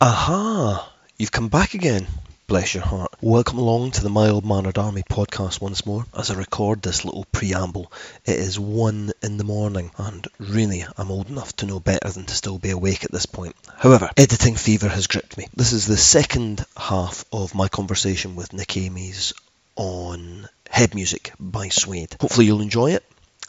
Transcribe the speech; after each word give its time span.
Aha! 0.00 0.92
You've 1.16 1.32
come 1.32 1.48
back 1.48 1.74
again. 1.74 2.06
Bless 2.46 2.72
your 2.72 2.84
heart. 2.84 3.12
Welcome 3.20 3.58
along 3.58 3.90
to 3.92 4.00
the 4.00 4.08
Mild 4.08 4.46
Mannered 4.46 4.78
Army 4.78 5.02
podcast 5.02 5.60
once 5.60 5.84
more. 5.84 6.06
As 6.16 6.30
I 6.30 6.34
record 6.34 6.82
this 6.82 7.04
little 7.04 7.26
preamble, 7.32 7.90
it 8.24 8.38
is 8.38 8.60
one 8.60 9.10
in 9.24 9.38
the 9.38 9.44
morning, 9.44 9.90
and 9.98 10.24
really, 10.38 10.84
I'm 10.96 11.10
old 11.10 11.28
enough 11.28 11.56
to 11.56 11.66
know 11.66 11.80
better 11.80 12.10
than 12.10 12.26
to 12.26 12.34
still 12.36 12.58
be 12.58 12.70
awake 12.70 13.02
at 13.02 13.10
this 13.10 13.26
point. 13.26 13.56
However, 13.76 14.08
editing 14.16 14.54
fever 14.54 14.88
has 14.88 15.08
gripped 15.08 15.36
me. 15.36 15.48
This 15.56 15.72
is 15.72 15.86
the 15.86 15.96
second 15.96 16.64
half 16.76 17.24
of 17.32 17.56
my 17.56 17.66
conversation 17.66 18.36
with 18.36 18.52
Nick 18.52 18.76
Amies 18.76 19.32
on 19.74 20.48
Head 20.70 20.94
Music 20.94 21.32
by 21.40 21.70
Suede. 21.70 22.14
Hopefully, 22.20 22.46
you'll 22.46 22.60
enjoy 22.60 22.92
it, 22.92 23.04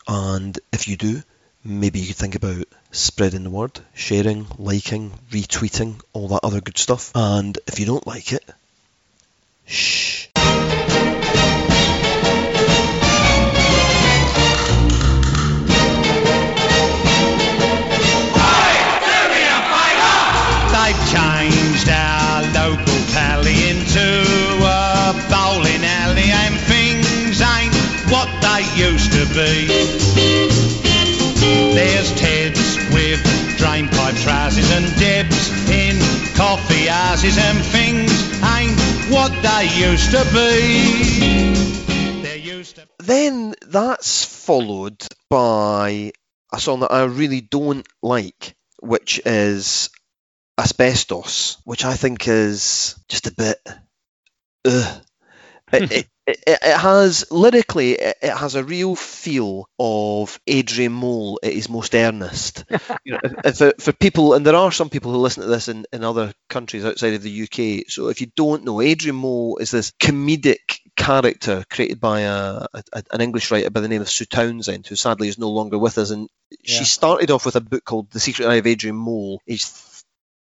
and 0.08 0.60
if 0.72 0.88
you 0.88 0.98
do, 0.98 1.22
maybe 1.70 2.00
you 2.00 2.08
could 2.08 2.16
think 2.16 2.36
about 2.36 2.66
spreading 2.92 3.44
the 3.44 3.50
word, 3.50 3.80
sharing, 3.94 4.48
liking, 4.58 5.12
retweeting, 5.30 6.02
all 6.14 6.28
that 6.30 6.42
other 6.44 6.62
good 6.62 6.78
stuff. 6.78 7.12
And 7.16 7.58
if 7.68 7.80
you 7.80 7.86
don't 7.86 8.08
like 8.08 8.34
it, 8.34 8.44
shh. 9.66 10.28
They 39.60 39.78
used 39.78 40.12
to 40.12 40.24
be. 40.34 41.20
Then 43.00 43.56
that's 43.68 44.24
followed 44.24 45.06
by 45.30 46.14
a 46.54 46.60
song 46.60 46.80
that 46.82 46.94
I 46.94 47.04
really 47.04 47.42
don't 47.42 47.86
like, 48.02 48.56
which 48.82 49.22
is 49.26 49.90
Asbestos, 50.58 51.58
which 51.66 51.84
I 51.84 51.96
think 51.96 52.26
is 52.28 52.96
just 53.10 53.28
a 53.28 53.34
bit. 53.34 53.58
Ugh. 54.66 55.02
It, 55.74 55.92
it, 55.92 56.09
it, 56.30 56.60
it 56.62 56.78
has 56.78 57.32
lyrically 57.32 57.94
it, 57.94 58.18
it 58.22 58.34
has 58.36 58.56
a 58.56 58.64
real 58.64 58.96
feel 58.96 59.68
of 59.80 60.40
Adrian 60.48 60.92
Mole 60.94 61.40
at 61.44 61.54
his 61.54 61.70
most 61.70 61.96
earnest. 61.96 62.66
you 63.04 63.14
know, 63.14 63.52
for, 63.52 63.74
for 63.80 63.92
people, 63.94 64.34
and 64.34 64.46
there 64.46 64.56
are 64.56 64.72
some 64.72 64.90
people 64.90 65.12
who 65.12 65.18
listen 65.18 65.44
to 65.44 65.50
this 65.50 65.68
in, 65.68 65.86
in 65.92 66.04
other 66.04 66.34
countries 66.50 66.86
outside 66.86 67.14
of 67.14 67.24
the 67.24 67.44
UK. 67.44 67.90
So 67.90 68.08
if 68.08 68.22
you 68.22 68.28
don't 68.36 68.64
know, 68.66 68.82
Adrian 68.82 69.16
Mole 69.16 69.58
is 69.58 69.72
this 69.72 69.92
comedic 69.92 70.80
character 70.96 71.64
created 71.70 72.00
by 72.00 72.22
a, 72.22 72.66
a, 72.74 73.04
an 73.12 73.22
English 73.22 73.52
writer 73.52 73.70
by 73.70 73.80
the 73.80 73.88
name 73.88 74.02
of 74.02 74.10
Sue 74.10 74.26
Townsend, 74.26 74.86
who 74.88 74.96
sadly 74.96 75.28
is 75.28 75.38
no 75.38 75.50
longer 75.50 75.78
with 75.78 75.98
us. 75.98 76.12
And 76.12 76.30
Yeah. 76.64 76.80
she 76.80 76.86
started 76.86 77.32
off 77.32 77.46
with 77.46 77.56
a 77.56 77.62
book 77.62 77.86
called 77.86 78.12
The 78.12 78.20
Secret 78.20 78.48
Eye 78.48 78.56
of 78.56 78.68
Adrian 78.68 78.96
Mole, 78.96 79.42
aged 79.48 79.68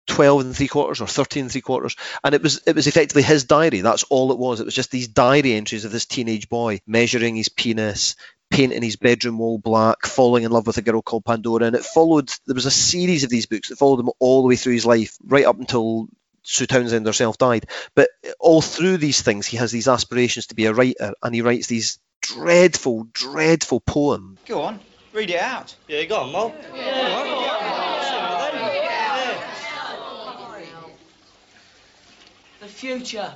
12 0.07 0.41
and 0.41 0.57
three 0.57 0.69
quarters 0.69 1.01
or 1.01 1.07
13 1.07 1.43
and 1.43 1.53
three 1.53 1.61
quarters. 1.61 1.97
And 2.25 2.35
it 2.35 2.43
was 2.43 2.63
it 2.67 2.75
was 2.75 2.87
effectively 2.87 3.23
his 3.23 3.45
diary. 3.45 3.81
That's 3.81 4.03
all 4.05 4.33
it 4.33 4.39
was. 4.39 4.61
It 4.61 4.65
was 4.65 4.75
just 4.75 4.91
these 4.91 5.09
diary 5.09 5.55
entries 5.55 5.85
of 5.85 5.93
this 5.93 6.07
teenage 6.07 6.49
boy 6.49 6.81
measuring 6.87 7.37
his 7.37 7.49
penis 7.49 8.17
painting 8.53 8.83
his 8.83 8.97
bedroom 8.97 9.39
wall 9.39 9.59
black 9.59 10.05
falling 10.07 10.45
in 10.45 10.53
love 10.53 10.67
with 10.67 10.77
a 10.77 10.83
girl 10.83 11.03
called 11.03 11.25
pandora. 11.25 11.65
And 11.65 11.77
it 11.77 11.85
followed 11.85 12.31
there 12.47 12.55
was 12.55 12.67
a 12.67 12.71
series 12.71 13.25
of 13.25 13.31
these 13.31 13.47
books 13.47 13.71
that 13.71 13.79
followed 13.79 14.01
him 14.01 14.11
all 14.19 14.43
the 14.43 14.49
way 14.49 14.57
through 14.57 14.75
his 14.75 14.87
life 14.87 15.17
right 15.25 15.47
up 15.47 15.59
until 15.59 16.09
Sue 16.43 16.67
Townsend 16.67 17.07
herself 17.07 17.39
died. 17.39 17.67
But 17.95 18.11
all 18.39 18.61
through 18.61 18.99
these 18.99 19.23
things 19.23 19.47
he 19.47 19.57
has 19.57 19.73
these 19.73 19.89
aspirations 19.89 20.49
to 20.49 20.55
be 20.55 20.67
a 20.67 20.75
writer 20.75 21.15
and 21.23 21.35
he 21.35 21.41
writes 21.41 21.67
these 21.67 21.99
dreadful 22.21 23.09
dreadful 23.13 23.81
poems. 23.81 24.39
Go 24.47 24.63
on, 24.63 24.81
read 25.13 25.31
it 25.31 25.41
out. 25.41 25.75
Yeah, 25.89 26.05
go 26.05 26.17
on, 26.21 26.33
Mo. 26.33 27.42
The 32.63 32.69
future. 32.69 33.35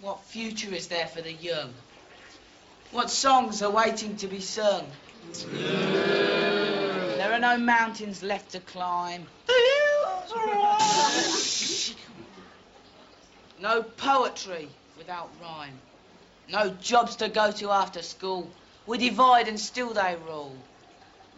What 0.00 0.20
future 0.20 0.74
is 0.74 0.88
there 0.88 1.06
for 1.06 1.20
the 1.20 1.34
young? 1.34 1.74
What 2.92 3.10
songs 3.10 3.60
are 3.60 3.70
waiting 3.70 4.16
to 4.16 4.26
be 4.26 4.40
sung? 4.40 4.86
There 5.42 7.30
are 7.30 7.38
no 7.38 7.58
mountains 7.58 8.22
left 8.22 8.52
to 8.52 8.60
climb. 8.60 9.26
No 13.60 13.82
poetry 13.82 14.68
without 14.96 15.28
rhyme. 15.42 15.78
No 16.48 16.70
jobs 16.80 17.16
to 17.16 17.28
go 17.28 17.50
to 17.50 17.70
after 17.70 18.02
school. 18.02 18.48
We 18.86 18.98
divide 18.98 19.48
and 19.48 19.60
still 19.60 19.92
they 19.92 20.16
rule. 20.26 20.56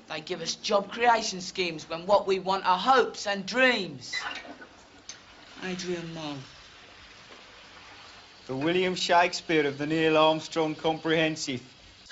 They 0.09 0.21
give 0.21 0.43
us 0.43 0.55
job 0.55 0.93
creation 0.93 1.41
schemes 1.41 1.89
when 1.89 2.07
what 2.07 2.29
we 2.29 2.39
want 2.39 2.67
are 2.67 2.79
hopes 2.79 3.27
and 3.27 3.47
dreams. 3.47 4.15
Adrian 5.65 6.15
Mole. 6.15 6.37
The 8.47 8.57
William 8.57 8.95
Shakespeare 8.95 9.67
of 9.67 9.79
the 9.79 9.87
Neil 9.87 10.17
Armstrong 10.17 10.75
Comprehensive. 10.75 11.63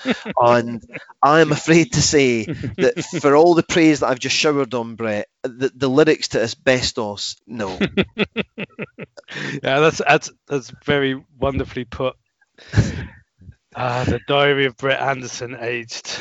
and 0.39 0.81
I 1.21 1.41
am 1.41 1.51
afraid 1.51 1.93
to 1.93 2.01
say 2.01 2.45
that 2.45 3.03
for 3.21 3.35
all 3.35 3.55
the 3.55 3.63
praise 3.63 3.99
that 3.99 4.09
I've 4.09 4.19
just 4.19 4.35
showered 4.35 4.73
on 4.73 4.95
Brett, 4.95 5.27
the, 5.43 5.71
the 5.75 5.89
lyrics 5.89 6.29
to 6.29 6.41
Asbestos, 6.41 7.35
no. 7.45 7.77
yeah, 8.17 9.79
that's 9.79 9.97
that's 9.97 10.31
that's 10.47 10.71
very 10.85 11.21
wonderfully 11.37 11.83
put. 11.85 12.15
Ah, 13.75 14.05
the 14.07 14.19
Diary 14.27 14.65
of 14.65 14.77
Brett 14.77 15.01
Anderson, 15.01 15.57
aged 15.59 16.17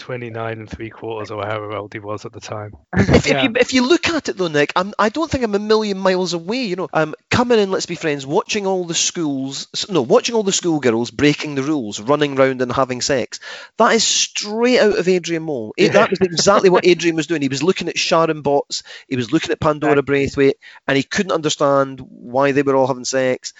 29 0.00 0.58
and 0.58 0.68
three 0.68 0.90
quarters, 0.90 1.30
or 1.30 1.44
however 1.46 1.72
old 1.76 1.92
he 1.92 2.00
was 2.00 2.24
at 2.24 2.32
the 2.32 2.40
time. 2.40 2.72
If, 2.96 3.26
Yeah. 3.26 3.36
if, 3.38 3.44
you, 3.44 3.52
if 3.60 3.74
you 3.74 3.86
look 3.88 4.08
at 4.08 4.28
it 4.28 4.36
though, 4.36 4.48
Nick, 4.48 4.72
I'm, 4.74 4.92
I 4.98 5.08
don't 5.10 5.30
think 5.30 5.44
I'm 5.44 5.54
a 5.54 5.58
million 5.60 5.98
miles 5.98 6.32
away. 6.32 6.62
You 6.64 6.76
know, 6.76 6.88
um, 6.92 7.14
coming 7.30 7.58
in, 7.58 7.70
let's 7.70 7.86
be 7.86 7.94
friends, 7.94 8.26
watching 8.26 8.66
all 8.66 8.84
the 8.84 8.94
schools, 8.94 9.68
no, 9.88 10.02
watching 10.02 10.34
all 10.34 10.42
the 10.42 10.52
schoolgirls 10.52 11.10
breaking 11.10 11.54
the 11.54 11.62
rules, 11.62 12.00
running 12.00 12.34
round 12.34 12.62
and 12.62 12.72
having 12.72 13.00
sex. 13.00 13.38
That 13.76 13.94
is 13.94 14.02
straight 14.04 14.80
out 14.80 14.98
of 14.98 15.06
Adrian 15.08 15.44
Mole. 15.44 15.74
It- 15.76 15.92
That 15.92 16.10
was 16.10 16.20
exactly 16.20 16.70
what 16.70 16.86
Adrian 16.86 17.16
was 17.16 17.26
doing. 17.26 17.42
He 17.42 17.48
was 17.48 17.62
looking 17.62 17.88
at 17.88 17.98
Sharon 17.98 18.42
Botts, 18.42 18.82
he 19.08 19.16
was 19.16 19.32
looking 19.32 19.50
at 19.52 19.60
Pandora 19.60 20.02
Braithwaite, 20.02 20.56
and 20.88 20.96
he 20.96 21.02
couldn't 21.02 21.32
understand 21.32 22.00
why 22.00 22.52
they 22.52 22.62
were 22.62 22.74
all 22.76 22.86
having 22.86 23.04
sex. 23.04 23.52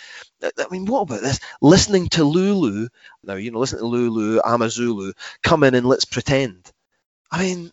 I 0.43 0.67
mean, 0.71 0.87
what 0.87 1.03
about 1.03 1.21
this? 1.21 1.41
Listening 1.61 2.09
to 2.11 2.25
Lulu, 2.25 2.89
now, 3.23 3.35
you 3.35 3.51
know, 3.51 3.59
listening 3.59 3.81
to 3.83 3.87
Lulu, 3.87 4.41
Amazulu, 4.45 5.13
come 5.43 5.65
in 5.65 5.75
and 5.75 5.87
let's 5.87 6.05
pretend. 6.05 6.71
I 7.31 7.43
mean, 7.43 7.73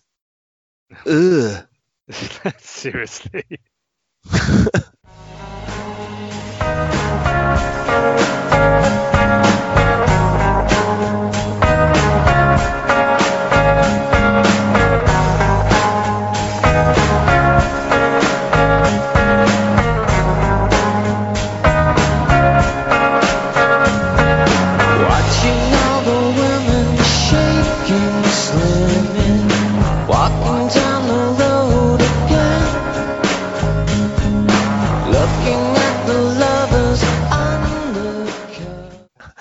ugh. 1.06 1.66
Seriously. 2.60 3.44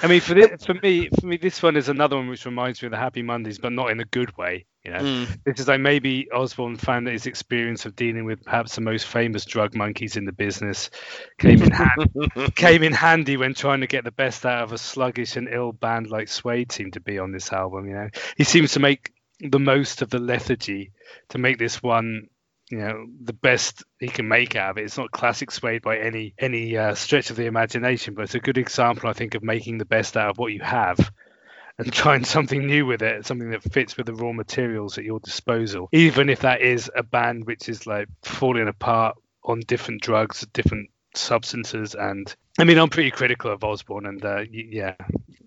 I 0.06 0.08
mean, 0.08 0.20
for 0.20 0.34
this, 0.34 0.64
for 0.64 0.74
me, 0.74 1.08
for 1.20 1.26
me, 1.26 1.36
this 1.36 1.60
one 1.60 1.76
is 1.76 1.88
another 1.88 2.14
one 2.14 2.28
which 2.28 2.44
reminds 2.46 2.80
me 2.80 2.86
of 2.86 2.92
the 2.92 2.96
Happy 2.96 3.22
Mondays, 3.22 3.58
but 3.58 3.72
not 3.72 3.90
in 3.90 3.98
a 3.98 4.04
good 4.04 4.36
way. 4.36 4.64
You 4.84 4.92
know, 4.92 5.00
Mm. 5.00 5.38
this 5.44 5.58
is 5.58 5.66
like 5.66 5.80
maybe 5.80 6.30
Osborne 6.30 6.76
found 6.76 7.08
that 7.08 7.10
his 7.10 7.26
experience 7.26 7.86
of 7.86 7.96
dealing 7.96 8.24
with 8.24 8.44
perhaps 8.44 8.76
the 8.76 8.82
most 8.82 9.08
famous 9.08 9.44
drug 9.44 9.74
monkeys 9.74 10.16
in 10.16 10.24
the 10.24 10.30
business 10.30 10.90
came 11.40 11.60
in 11.60 11.72
hand, 11.72 12.06
came 12.54 12.84
in 12.84 12.92
handy 12.92 13.36
when 13.36 13.52
trying 13.52 13.80
to 13.80 13.88
get 13.88 14.04
the 14.04 14.12
best 14.12 14.46
out 14.46 14.62
of 14.62 14.72
a 14.72 14.78
sluggish 14.78 15.34
and 15.34 15.48
ill 15.50 15.72
band 15.72 16.08
like 16.08 16.28
Suede 16.28 16.70
seemed 16.70 16.92
to 16.92 17.00
be 17.00 17.18
on 17.18 17.32
this 17.32 17.52
album. 17.52 17.88
You 17.88 17.94
know, 17.94 18.08
he 18.36 18.44
seems 18.44 18.70
to 18.74 18.80
make 18.80 19.12
the 19.40 19.58
most 19.58 20.02
of 20.02 20.10
the 20.10 20.20
lethargy 20.20 20.92
to 21.30 21.38
make 21.38 21.58
this 21.58 21.82
one 21.82 22.28
you 22.70 22.78
know 22.78 23.06
the 23.22 23.32
best 23.32 23.84
he 24.00 24.08
can 24.08 24.28
make 24.28 24.56
out 24.56 24.70
of 24.70 24.78
it. 24.78 24.84
It's 24.84 24.98
not 24.98 25.10
classic 25.10 25.50
Suede 25.50 25.82
by 25.82 25.98
any 25.98 26.34
any 26.38 26.76
uh, 26.76 26.94
stretch 26.94 27.30
of 27.30 27.36
the 27.36 27.46
imagination, 27.46 28.14
but 28.14 28.22
it's 28.22 28.34
a 28.34 28.40
good 28.40 28.58
example, 28.58 29.08
I 29.08 29.12
think, 29.12 29.34
of 29.34 29.42
making 29.42 29.78
the 29.78 29.84
best 29.84 30.16
out 30.16 30.30
of 30.30 30.38
what 30.38 30.52
you 30.52 30.60
have 30.60 31.10
and 31.78 31.92
trying 31.92 32.24
something 32.24 32.66
new 32.66 32.86
with 32.86 33.02
it, 33.02 33.26
something 33.26 33.50
that 33.50 33.62
fits 33.62 33.96
with 33.96 34.06
the 34.06 34.14
raw 34.14 34.32
materials 34.32 34.98
at 34.98 35.04
your 35.04 35.20
disposal, 35.20 35.88
even 35.92 36.28
if 36.28 36.40
that 36.40 36.60
is 36.60 36.90
a 36.94 37.02
band 37.02 37.46
which 37.46 37.68
is 37.68 37.86
like 37.86 38.08
falling 38.22 38.68
apart 38.68 39.16
on 39.44 39.60
different 39.60 40.02
drugs, 40.02 40.46
different 40.52 40.90
substances, 41.14 41.94
and 41.94 42.34
I 42.58 42.64
mean, 42.64 42.78
I'm 42.78 42.88
pretty 42.88 43.10
critical 43.10 43.52
of 43.52 43.62
Osborne, 43.64 44.06
and 44.06 44.24
uh, 44.24 44.44
yeah, 44.50 44.94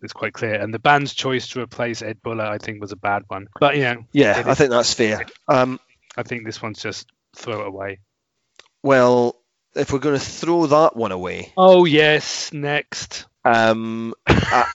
it's 0.02 0.14
quite 0.14 0.34
clear. 0.34 0.56
And 0.56 0.74
the 0.74 0.80
band's 0.80 1.14
choice 1.14 1.48
to 1.50 1.62
replace 1.62 2.02
Ed 2.02 2.22
Buller, 2.22 2.46
I 2.46 2.60
think, 2.60 2.82
was 2.82 2.92
a 2.92 2.98
bad 2.98 3.24
one. 3.28 3.48
But 3.60 3.76
you 3.76 3.84
know, 3.84 4.06
Yeah, 4.12 4.44
I 4.46 4.54
think 4.54 4.70
that's 4.70 4.94
fair. 4.94 5.26
Um, 5.48 5.80
I 6.20 6.24
think 6.24 6.46
this 6.46 6.62
one's 6.62 6.82
just 6.82 7.08
throw 7.36 7.62
it 7.62 7.68
away. 7.68 8.00
well, 8.84 9.36
if 9.76 9.94
we're 9.94 10.00
going 10.00 10.20
to 10.20 10.26
throw 10.26 10.66
that 10.68 10.96
one 10.96 11.12
away, 11.14 11.54
Oh 11.56 11.86
yes, 11.86 12.52
next. 12.52 13.26
um, 13.46 14.14
I, 14.28 14.66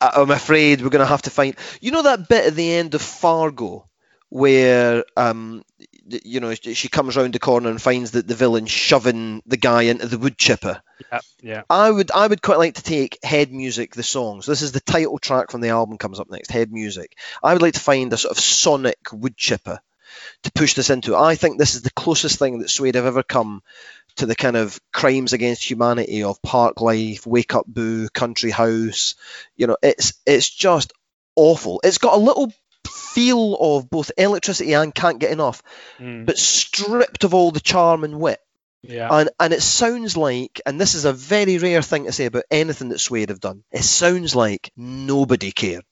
I'm 0.00 0.30
afraid 0.30 0.82
we're 0.82 0.90
going 0.90 1.00
to 1.00 1.06
have 1.06 1.22
to 1.22 1.30
find. 1.30 1.56
You 1.80 1.92
know 1.92 2.02
that 2.02 2.28
bit 2.28 2.46
at 2.48 2.54
the 2.54 2.72
end 2.74 2.94
of 2.94 3.00
Fargo 3.02 3.88
where 4.28 5.04
um, 5.16 5.62
you 6.06 6.40
know 6.40 6.54
she 6.54 6.88
comes 6.88 7.16
round 7.16 7.32
the 7.34 7.38
corner 7.38 7.68
and 7.70 7.80
finds 7.80 8.12
that 8.12 8.26
the 8.26 8.34
villain 8.34 8.66
shoving 8.66 9.42
the 9.46 9.56
guy 9.58 9.82
into 9.82 10.06
the 10.08 10.18
wood 10.18 10.36
chipper. 10.38 10.82
Yeah, 11.12 11.20
yeah. 11.42 11.62
I 11.70 11.90
would 11.90 12.10
I 12.10 12.26
would 12.26 12.42
quite 12.42 12.58
like 12.58 12.74
to 12.74 12.82
take 12.82 13.18
Head 13.22 13.52
Music, 13.52 13.94
the 13.94 14.02
songs. 14.02 14.44
This 14.46 14.62
is 14.62 14.72
the 14.72 14.80
title 14.80 15.18
track 15.18 15.50
from 15.50 15.60
the 15.60 15.68
album 15.70 15.98
comes 15.98 16.18
up 16.20 16.30
next, 16.30 16.50
Head 16.50 16.72
Music. 16.72 17.16
I 17.42 17.52
would 17.52 17.62
like 17.62 17.74
to 17.74 17.80
find 17.80 18.12
a 18.12 18.16
sort 18.16 18.32
of 18.36 18.42
sonic 18.42 18.98
wood 19.12 19.36
chipper 19.36 19.80
to 20.44 20.52
push 20.52 20.74
this 20.74 20.90
into. 20.90 21.16
I 21.16 21.34
think 21.34 21.58
this 21.58 21.74
is 21.74 21.82
the 21.82 21.90
closest 21.92 22.38
thing 22.38 22.58
that 22.60 22.70
Suede 22.70 22.94
have 22.96 23.06
ever 23.06 23.22
come 23.22 23.62
to 24.16 24.26
the 24.26 24.34
kind 24.36 24.56
of 24.56 24.78
crimes 24.92 25.32
against 25.32 25.68
humanity 25.68 26.22
of 26.22 26.40
Park 26.42 26.80
Life, 26.80 27.26
Wake 27.26 27.54
Up 27.54 27.66
Boo, 27.66 28.08
Country 28.10 28.50
House. 28.50 29.14
You 29.56 29.66
know, 29.68 29.76
it's 29.82 30.14
it's 30.26 30.50
just 30.50 30.92
awful. 31.36 31.80
It's 31.84 31.98
got 31.98 32.14
a 32.14 32.18
little 32.18 32.52
feel 32.86 33.56
of 33.60 33.88
both 33.90 34.10
electricity 34.18 34.74
and 34.74 34.94
can't 34.94 35.18
get 35.18 35.30
enough, 35.30 35.62
Mm, 35.98 36.26
but 36.26 36.38
stripped 36.38 37.24
of 37.24 37.32
all 37.34 37.50
the 37.50 37.60
charm 37.60 38.04
and 38.04 38.18
wit. 38.20 38.40
yeah. 38.82 39.08
And 39.10 39.30
and 39.38 39.52
it 39.52 39.62
sounds 39.62 40.16
like, 40.16 40.60
and 40.66 40.80
this 40.80 40.94
is 40.94 41.04
a 41.04 41.12
very 41.12 41.58
rare 41.58 41.82
thing 41.82 42.04
to 42.06 42.12
say 42.12 42.24
about 42.26 42.44
anything 42.50 42.88
that 42.90 42.98
Suede 43.00 43.28
have 43.30 43.40
done. 43.40 43.64
It 43.70 43.84
sounds 43.84 44.34
like 44.34 44.72
nobody 44.76 45.52
cared. 45.52 45.84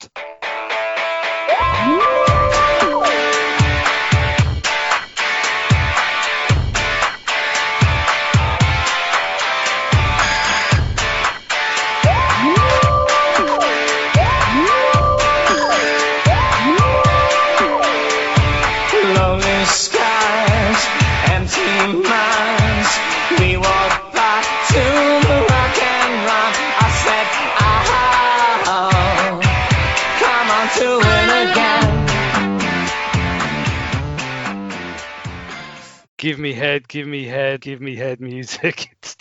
Give 36.21 36.37
me 36.39 36.53
head, 36.53 36.87
give 36.87 37.07
me 37.07 37.25
head, 37.25 37.59
give 37.59 37.81
me 37.81 37.95
head 37.97 38.21
music. 38.21 38.95
It's, 39.03 39.17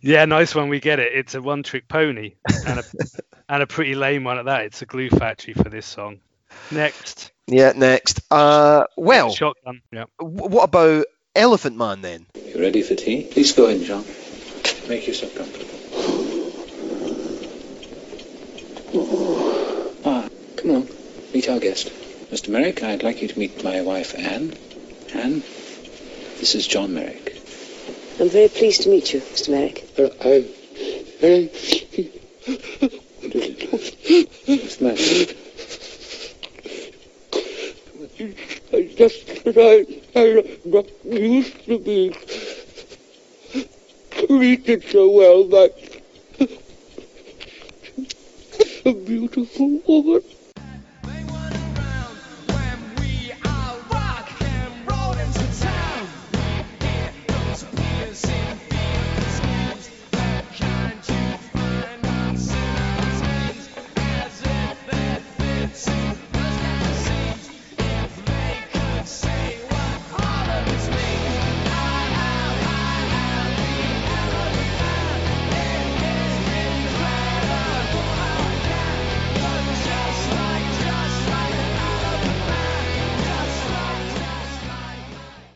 yeah, 0.00 0.24
nice 0.24 0.56
one. 0.56 0.68
We 0.70 0.80
get 0.80 0.98
it. 0.98 1.12
It's 1.14 1.36
a 1.36 1.40
one-trick 1.40 1.86
pony, 1.86 2.34
and 2.66 2.80
a 2.80 2.84
and 3.48 3.62
a 3.62 3.66
pretty 3.68 3.94
lame 3.94 4.24
one 4.24 4.36
at 4.38 4.46
that. 4.46 4.62
It's 4.64 4.82
a 4.82 4.86
glue 4.86 5.08
factory 5.08 5.54
for 5.54 5.68
this 5.68 5.86
song. 5.86 6.18
Next, 6.72 7.30
Yeah, 7.46 7.70
next. 7.76 8.22
Uh, 8.28 8.86
well, 8.96 9.30
shotgun. 9.30 9.80
Yeah. 9.92 10.06
what 10.18 10.64
about 10.64 11.06
Elephant 11.36 11.76
Man 11.76 12.00
then? 12.00 12.26
You 12.34 12.60
ready 12.60 12.82
for 12.82 12.96
tea? 12.96 13.28
Please 13.30 13.52
go 13.52 13.68
in, 13.68 13.84
John. 13.84 14.04
Make 14.88 15.06
yourself 15.06 15.32
comfortable. 15.36 15.68
Ah, 20.04 20.28
come 20.56 20.70
on. 20.72 20.88
Meet 21.32 21.48
our 21.48 21.60
guest. 21.60 21.92
Mr. 22.32 22.48
Merrick, 22.48 22.82
I'd 22.82 23.04
like 23.04 23.22
you 23.22 23.28
to 23.28 23.38
meet 23.38 23.62
my 23.62 23.82
wife, 23.82 24.18
Anne. 24.18 24.52
Anne, 25.14 25.42
this 26.42 26.56
is 26.56 26.66
John 26.66 26.92
Merrick. 26.92 27.40
I'm 28.18 28.28
very 28.28 28.48
pleased 28.48 28.82
to 28.82 28.88
meet 28.88 29.12
you, 29.14 29.20
Mr. 29.20 29.50
Merrick. 29.50 29.86
What's 34.46 34.76
the 34.76 34.84
matter? 34.84 35.34
just 38.96 39.44
that 39.44 39.56
I, 39.56 39.86
I 40.18 40.58
not 40.64 40.86
used 41.04 41.64
to 41.66 41.78
be 41.78 42.12
treated 44.10 44.82
so 44.82 45.10
well 45.10 45.44
by 45.44 45.70
a 48.84 48.92
beautiful 48.94 49.80
woman. 49.86 50.22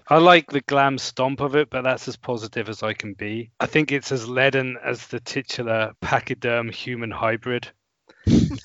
I 0.08 0.18
like 0.18 0.50
the 0.50 0.60
glam 0.60 0.98
stomp 0.98 1.40
of 1.40 1.56
it, 1.56 1.68
but 1.68 1.82
that's 1.82 2.06
as 2.06 2.16
positive 2.16 2.68
as 2.68 2.82
I 2.82 2.92
can 2.92 3.14
be. 3.14 3.50
I 3.58 3.66
think 3.66 3.90
it's 3.90 4.12
as 4.12 4.28
leaden 4.28 4.78
as 4.84 5.06
the 5.08 5.18
titular 5.18 5.94
pachyderm 6.00 6.70
human 6.70 7.10
hybrid. 7.10 7.68
and, 8.26 8.56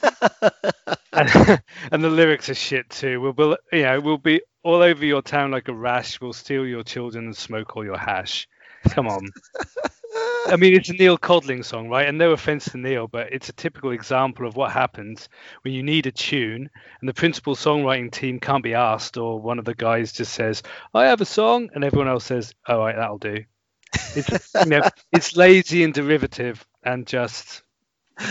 and 1.91 2.03
the 2.03 2.09
lyrics 2.09 2.49
are 2.49 2.55
shit 2.55 2.89
too. 2.89 3.21
We'll, 3.21 3.33
we'll, 3.33 3.57
you 3.71 3.83
know, 3.83 3.99
we'll 3.99 4.17
be 4.17 4.41
all 4.63 4.83
over 4.83 5.03
your 5.03 5.21
town 5.21 5.51
like 5.51 5.67
a 5.67 5.73
rash. 5.73 6.21
We'll 6.21 6.33
steal 6.33 6.65
your 6.65 6.83
children 6.83 7.25
and 7.25 7.37
smoke 7.37 7.75
all 7.75 7.85
your 7.85 7.97
hash. 7.97 8.47
Come 8.89 9.07
on. 9.07 9.27
I 10.47 10.55
mean, 10.55 10.73
it's 10.73 10.89
a 10.89 10.93
Neil 10.93 11.17
Codling 11.17 11.63
song, 11.63 11.89
right? 11.89 12.07
And 12.07 12.17
no 12.17 12.31
offense 12.31 12.65
to 12.65 12.77
Neil, 12.77 13.07
but 13.07 13.31
it's 13.31 13.49
a 13.49 13.53
typical 13.53 13.91
example 13.91 14.47
of 14.47 14.55
what 14.55 14.71
happens 14.71 15.29
when 15.63 15.73
you 15.73 15.83
need 15.83 16.07
a 16.07 16.11
tune 16.11 16.69
and 16.99 17.09
the 17.09 17.13
principal 17.13 17.55
songwriting 17.55 18.11
team 18.11 18.39
can't 18.39 18.63
be 18.63 18.73
asked, 18.73 19.17
or 19.17 19.39
one 19.39 19.59
of 19.59 19.65
the 19.65 19.75
guys 19.75 20.11
just 20.11 20.33
says, 20.33 20.63
"I 20.93 21.05
have 21.05 21.21
a 21.21 21.25
song," 21.25 21.69
and 21.73 21.83
everyone 21.83 22.07
else 22.07 22.25
says, 22.25 22.53
"All 22.67 22.79
right, 22.79 22.95
that'll 22.95 23.17
do." 23.17 23.43
It's 24.15 24.53
you 24.55 24.65
know, 24.65 24.81
it's 25.11 25.35
lazy 25.35 25.83
and 25.83 25.93
derivative, 25.93 26.65
and 26.83 27.05
just 27.05 27.63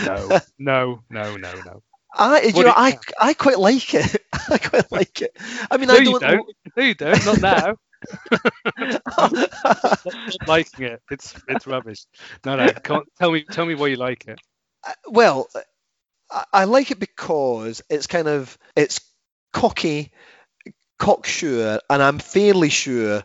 no, 0.05 0.39
no, 0.59 1.01
no, 1.09 1.35
no, 1.37 1.53
no. 1.65 1.83
I, 2.13 2.41
you 2.41 2.63
know, 2.63 2.73
I, 2.75 2.97
I 3.19 3.33
quite 3.33 3.57
like 3.57 3.93
it. 3.93 4.21
I 4.49 4.57
quite 4.57 4.91
like 4.91 5.21
it. 5.21 5.37
I 5.69 5.77
mean, 5.77 5.87
No, 5.87 5.95
I 5.95 6.03
don't. 6.03 6.19
don't. 6.19 6.55
No, 6.75 6.83
you 6.83 6.93
don't. 6.93 7.25
Not 7.25 7.41
now. 7.41 7.75
Not 8.79 10.47
liking 10.47 10.85
it. 10.85 11.01
It's 11.09 11.35
it's 11.47 11.67
rubbish. 11.67 12.05
No, 12.45 12.55
no. 12.55 12.69
Tell 13.19 13.31
me 13.31 13.43
tell 13.43 13.65
me 13.65 13.75
why 13.75 13.87
you 13.87 13.97
like 13.97 14.27
it. 14.27 14.39
well, 15.07 15.47
I, 16.29 16.43
I 16.53 16.63
like 16.65 16.91
it 16.91 16.99
because 16.99 17.81
it's 17.89 18.07
kind 18.07 18.27
of 18.27 18.57
it's 18.75 19.01
cocky, 19.53 20.11
cocksure, 20.97 21.79
and 21.89 22.01
I'm 22.01 22.19
fairly 22.19 22.69
sure 22.69 23.23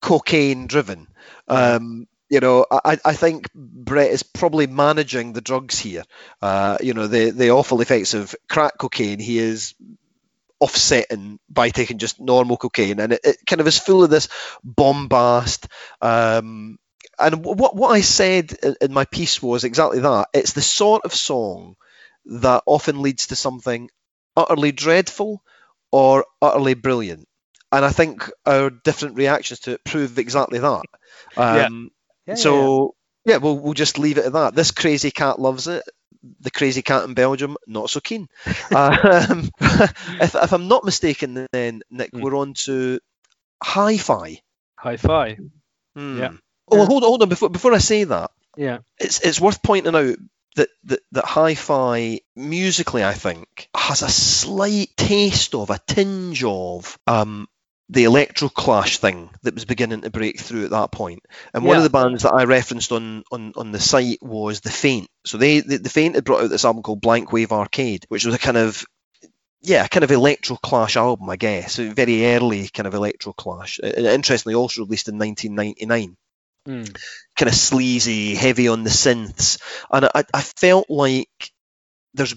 cocaine 0.00 0.66
driven. 0.66 1.08
Um, 1.48 2.06
you 2.28 2.40
know, 2.40 2.64
I, 2.70 2.98
I 3.04 3.12
think 3.12 3.52
Brett 3.54 4.10
is 4.10 4.22
probably 4.22 4.66
managing 4.66 5.32
the 5.32 5.42
drugs 5.42 5.78
here. 5.78 6.02
Uh, 6.40 6.78
you 6.80 6.94
know, 6.94 7.06
the 7.06 7.30
the 7.30 7.50
awful 7.50 7.80
effects 7.80 8.14
of 8.14 8.34
crack 8.48 8.78
cocaine. 8.78 9.18
He 9.18 9.38
is 9.38 9.74
offsetting 10.62 11.38
by 11.50 11.70
taking 11.70 11.98
just 11.98 12.20
normal 12.20 12.56
cocaine, 12.56 13.00
and 13.00 13.12
it, 13.12 13.20
it 13.24 13.36
kind 13.46 13.60
of 13.60 13.66
is 13.66 13.78
full 13.78 14.04
of 14.04 14.10
this 14.10 14.28
bombast. 14.64 15.66
Um, 16.00 16.78
and 17.18 17.44
what 17.44 17.76
what 17.76 17.88
I 17.90 18.00
said 18.00 18.54
in, 18.62 18.76
in 18.80 18.92
my 18.92 19.04
piece 19.04 19.42
was 19.42 19.64
exactly 19.64 20.00
that. 20.00 20.28
It's 20.32 20.52
the 20.52 20.62
sort 20.62 21.04
of 21.04 21.14
song 21.14 21.76
that 22.26 22.62
often 22.66 23.02
leads 23.02 23.28
to 23.28 23.36
something 23.36 23.90
utterly 24.36 24.72
dreadful 24.72 25.42
or 25.90 26.24
utterly 26.40 26.74
brilliant. 26.74 27.28
And 27.70 27.84
I 27.84 27.90
think 27.90 28.30
our 28.46 28.70
different 28.70 29.16
reactions 29.16 29.60
to 29.60 29.72
it 29.72 29.84
prove 29.84 30.18
exactly 30.18 30.58
that. 30.58 30.82
Yeah. 31.36 31.66
Um, 31.66 31.90
Yeah, 32.26 32.34
so 32.34 32.94
yeah, 33.24 33.38
we'll 33.38 33.58
we'll 33.58 33.74
just 33.74 33.98
leave 33.98 34.18
it 34.18 34.26
at 34.26 34.32
that. 34.32 34.54
This 34.54 34.70
crazy 34.70 35.10
cat 35.10 35.40
loves 35.40 35.66
it. 35.66 35.82
The 36.40 36.50
crazy 36.50 36.82
cat 36.82 37.04
in 37.04 37.14
Belgium, 37.14 37.56
not 37.66 37.90
so 37.90 38.00
keen. 38.00 38.28
um, 38.70 39.50
if, 39.60 40.34
if 40.34 40.52
I'm 40.52 40.68
not 40.68 40.84
mistaken, 40.84 41.46
then 41.52 41.82
Nick, 41.90 42.10
Hmm. 42.12 42.20
we're 42.22 42.36
on 42.36 42.54
to 42.64 43.00
hi-fi. 43.62 44.40
Hi-fi. 44.78 45.38
Hmm. 45.96 46.18
Yeah. 46.18 46.30
Oh, 46.70 46.78
Yeah. 46.78 46.84
hold 46.86 47.02
on, 47.04 47.08
hold 47.08 47.22
on. 47.22 47.28
Before 47.28 47.50
before 47.50 47.72
I 47.74 47.78
say 47.78 48.04
that, 48.04 48.30
Yeah. 48.56 48.78
it's 48.98 49.20
it's 49.20 49.40
worth 49.40 49.62
pointing 49.62 49.94
out 49.94 50.16
that 50.56 50.68
that, 50.84 51.00
that 51.12 51.24
hi-fi 51.24 52.20
musically, 52.36 53.04
I 53.04 53.14
think, 53.14 53.68
has 53.74 54.02
a 54.02 54.08
slight 54.08 54.90
taste 54.96 55.54
of 55.54 55.70
a 55.70 55.78
tinge 55.86 56.44
of 56.44 56.98
um 57.06 57.48
the 57.92 58.04
electro 58.04 58.48
clash 58.48 58.98
thing 58.98 59.28
that 59.42 59.54
was 59.54 59.66
beginning 59.66 60.00
to 60.00 60.10
break 60.10 60.40
through 60.40 60.64
at 60.64 60.70
that 60.70 60.90
point. 60.90 61.20
And 61.52 61.64
one 61.64 61.76
of 61.76 61.82
the 61.82 61.90
bands 61.90 62.22
that 62.22 62.32
I 62.32 62.44
referenced 62.44 62.90
on, 62.90 63.22
on, 63.30 63.52
on 63.54 63.70
the 63.70 63.80
site 63.80 64.22
was 64.22 64.60
The 64.60 64.70
Faint. 64.70 65.08
So 65.26 65.36
they 65.36 65.60
the, 65.60 65.76
the 65.76 65.90
Faint 65.90 66.14
had 66.14 66.24
brought 66.24 66.42
out 66.42 66.50
this 66.50 66.64
album 66.64 66.82
called 66.82 67.02
Blank 67.02 67.32
Wave 67.32 67.52
Arcade, 67.52 68.06
which 68.08 68.24
was 68.24 68.34
a 68.34 68.38
kind 68.38 68.56
of 68.56 68.84
yeah, 69.60 69.86
kind 69.86 70.02
of 70.02 70.10
electro 70.10 70.56
clash 70.56 70.96
album, 70.96 71.28
I 71.28 71.36
guess. 71.36 71.78
A 71.78 71.90
very 71.90 72.34
early 72.34 72.68
kind 72.68 72.86
of 72.86 72.94
electro 72.94 73.32
clash. 73.32 73.78
Uh, 73.82 73.88
Interestingly, 73.88 74.54
also 74.54 74.82
released 74.82 75.08
in 75.08 75.18
1999 75.18 76.16
Mm. 76.64 76.96
kind 77.36 77.48
of 77.48 77.56
sleazy, 77.56 78.36
heavy 78.36 78.68
on 78.68 78.84
the 78.84 78.90
synths, 78.90 79.60
and 79.90 80.04
I, 80.04 80.22
I 80.32 80.42
felt 80.42 80.88
like 80.88 81.50
there's 82.14 82.36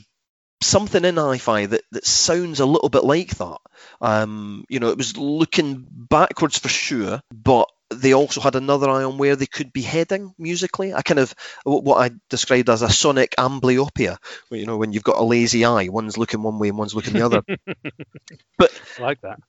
something 0.62 1.06
in 1.06 1.18
hi-fi 1.18 1.66
that, 1.68 1.82
that 1.92 2.06
sounds 2.06 2.60
a 2.60 2.66
little 2.66 2.90
bit 2.90 3.04
like 3.04 3.36
that. 3.38 3.58
Um, 4.02 4.66
you 4.70 4.80
know, 4.80 4.90
it 4.90 4.98
was 4.98 5.18
looking 5.18 5.86
backwards 5.90 6.58
for 6.58 6.70
sure, 6.70 7.22
but 7.32 7.70
they 7.90 8.14
also 8.14 8.42
had 8.42 8.56
another 8.56 8.90
eye 8.90 9.04
on 9.04 9.18
where 9.18 9.36
they 9.36 9.46
could 9.46 9.72
be 9.72 9.82
heading 9.82 10.34
musically. 10.38 10.94
I 10.94 11.02
kind 11.02 11.20
of 11.20 11.34
what 11.64 11.98
I 11.98 12.16
described 12.30 12.70
as 12.70 12.82
a 12.82 12.90
sonic 12.90 13.36
amblyopia. 13.38 14.18
where, 14.50 14.60
You 14.60 14.66
know, 14.66 14.78
when 14.78 14.92
you've 14.92 15.04
got 15.04 15.18
a 15.18 15.24
lazy 15.24 15.66
eye, 15.66 15.88
one's 15.90 16.18
looking 16.18 16.42
one 16.42 16.58
way 16.58 16.70
and 16.70 16.78
one's 16.78 16.96
looking 16.96 17.14
the 17.14 17.26
other. 17.26 17.44
I 18.98 19.02
like 19.02 19.22
that. 19.22 19.40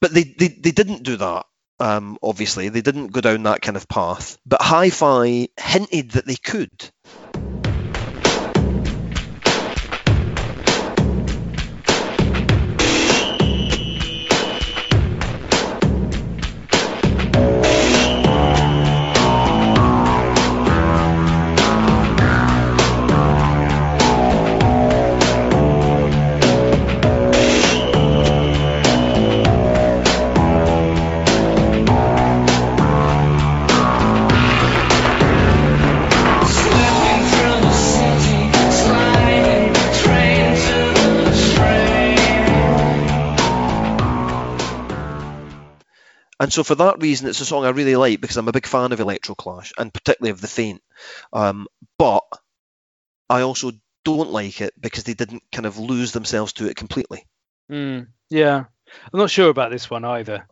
but 0.00 0.12
they, 0.12 0.22
they, 0.24 0.48
they 0.48 0.70
didn't 0.70 1.02
do 1.02 1.16
that. 1.16 1.46
Um, 1.80 2.16
obviously, 2.22 2.68
they 2.68 2.80
didn't 2.80 3.08
go 3.08 3.20
down 3.20 3.42
that 3.42 3.60
kind 3.60 3.76
of 3.76 3.88
path. 3.88 4.38
But 4.46 4.62
Hi-Fi 4.62 5.48
hinted 5.58 6.12
that 6.12 6.26
they 6.26 6.36
could. 6.36 6.70
And 46.52 46.54
so 46.56 46.64
for 46.64 46.74
that 46.74 47.00
reason, 47.00 47.28
it's 47.28 47.40
a 47.40 47.46
song 47.46 47.64
I 47.64 47.70
really 47.70 47.96
like 47.96 48.20
because 48.20 48.36
I'm 48.36 48.46
a 48.46 48.52
big 48.52 48.66
fan 48.66 48.92
of 48.92 49.00
Electro 49.00 49.34
Clash 49.34 49.72
and 49.78 49.90
particularly 49.90 50.32
of 50.32 50.42
The 50.42 50.48
Faint. 50.48 50.82
Um, 51.32 51.66
but 51.96 52.24
I 53.30 53.40
also 53.40 53.72
don't 54.04 54.32
like 54.32 54.60
it 54.60 54.74
because 54.78 55.04
they 55.04 55.14
didn't 55.14 55.44
kind 55.50 55.64
of 55.64 55.78
lose 55.78 56.12
themselves 56.12 56.52
to 56.54 56.68
it 56.68 56.76
completely. 56.76 57.24
Mm, 57.70 58.08
yeah, 58.28 58.64
I'm 59.10 59.18
not 59.18 59.30
sure 59.30 59.48
about 59.48 59.70
this 59.70 59.88
one 59.88 60.04
either, 60.04 60.46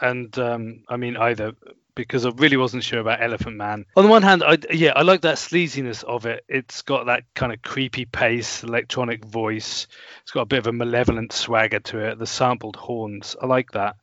and 0.00 0.36
um, 0.40 0.82
I 0.88 0.96
mean 0.96 1.16
either 1.16 1.52
because 1.94 2.26
I 2.26 2.30
really 2.30 2.56
wasn't 2.56 2.82
sure 2.82 2.98
about 2.98 3.22
Elephant 3.22 3.54
Man. 3.54 3.84
On 3.96 4.02
the 4.02 4.10
one 4.10 4.24
hand, 4.24 4.42
I 4.42 4.58
yeah, 4.72 4.94
I 4.96 5.02
like 5.02 5.20
that 5.20 5.36
sleaziness 5.36 6.02
of 6.02 6.26
it. 6.26 6.42
It's 6.48 6.82
got 6.82 7.06
that 7.06 7.22
kind 7.36 7.52
of 7.52 7.62
creepy 7.62 8.06
pace, 8.06 8.64
electronic 8.64 9.24
voice. 9.24 9.86
It's 10.22 10.32
got 10.32 10.42
a 10.42 10.46
bit 10.46 10.58
of 10.58 10.66
a 10.66 10.72
malevolent 10.72 11.32
swagger 11.32 11.78
to 11.78 11.98
it. 12.08 12.18
The 12.18 12.26
sampled 12.26 12.74
horns, 12.74 13.36
I 13.40 13.46
like 13.46 13.70
that. 13.72 13.94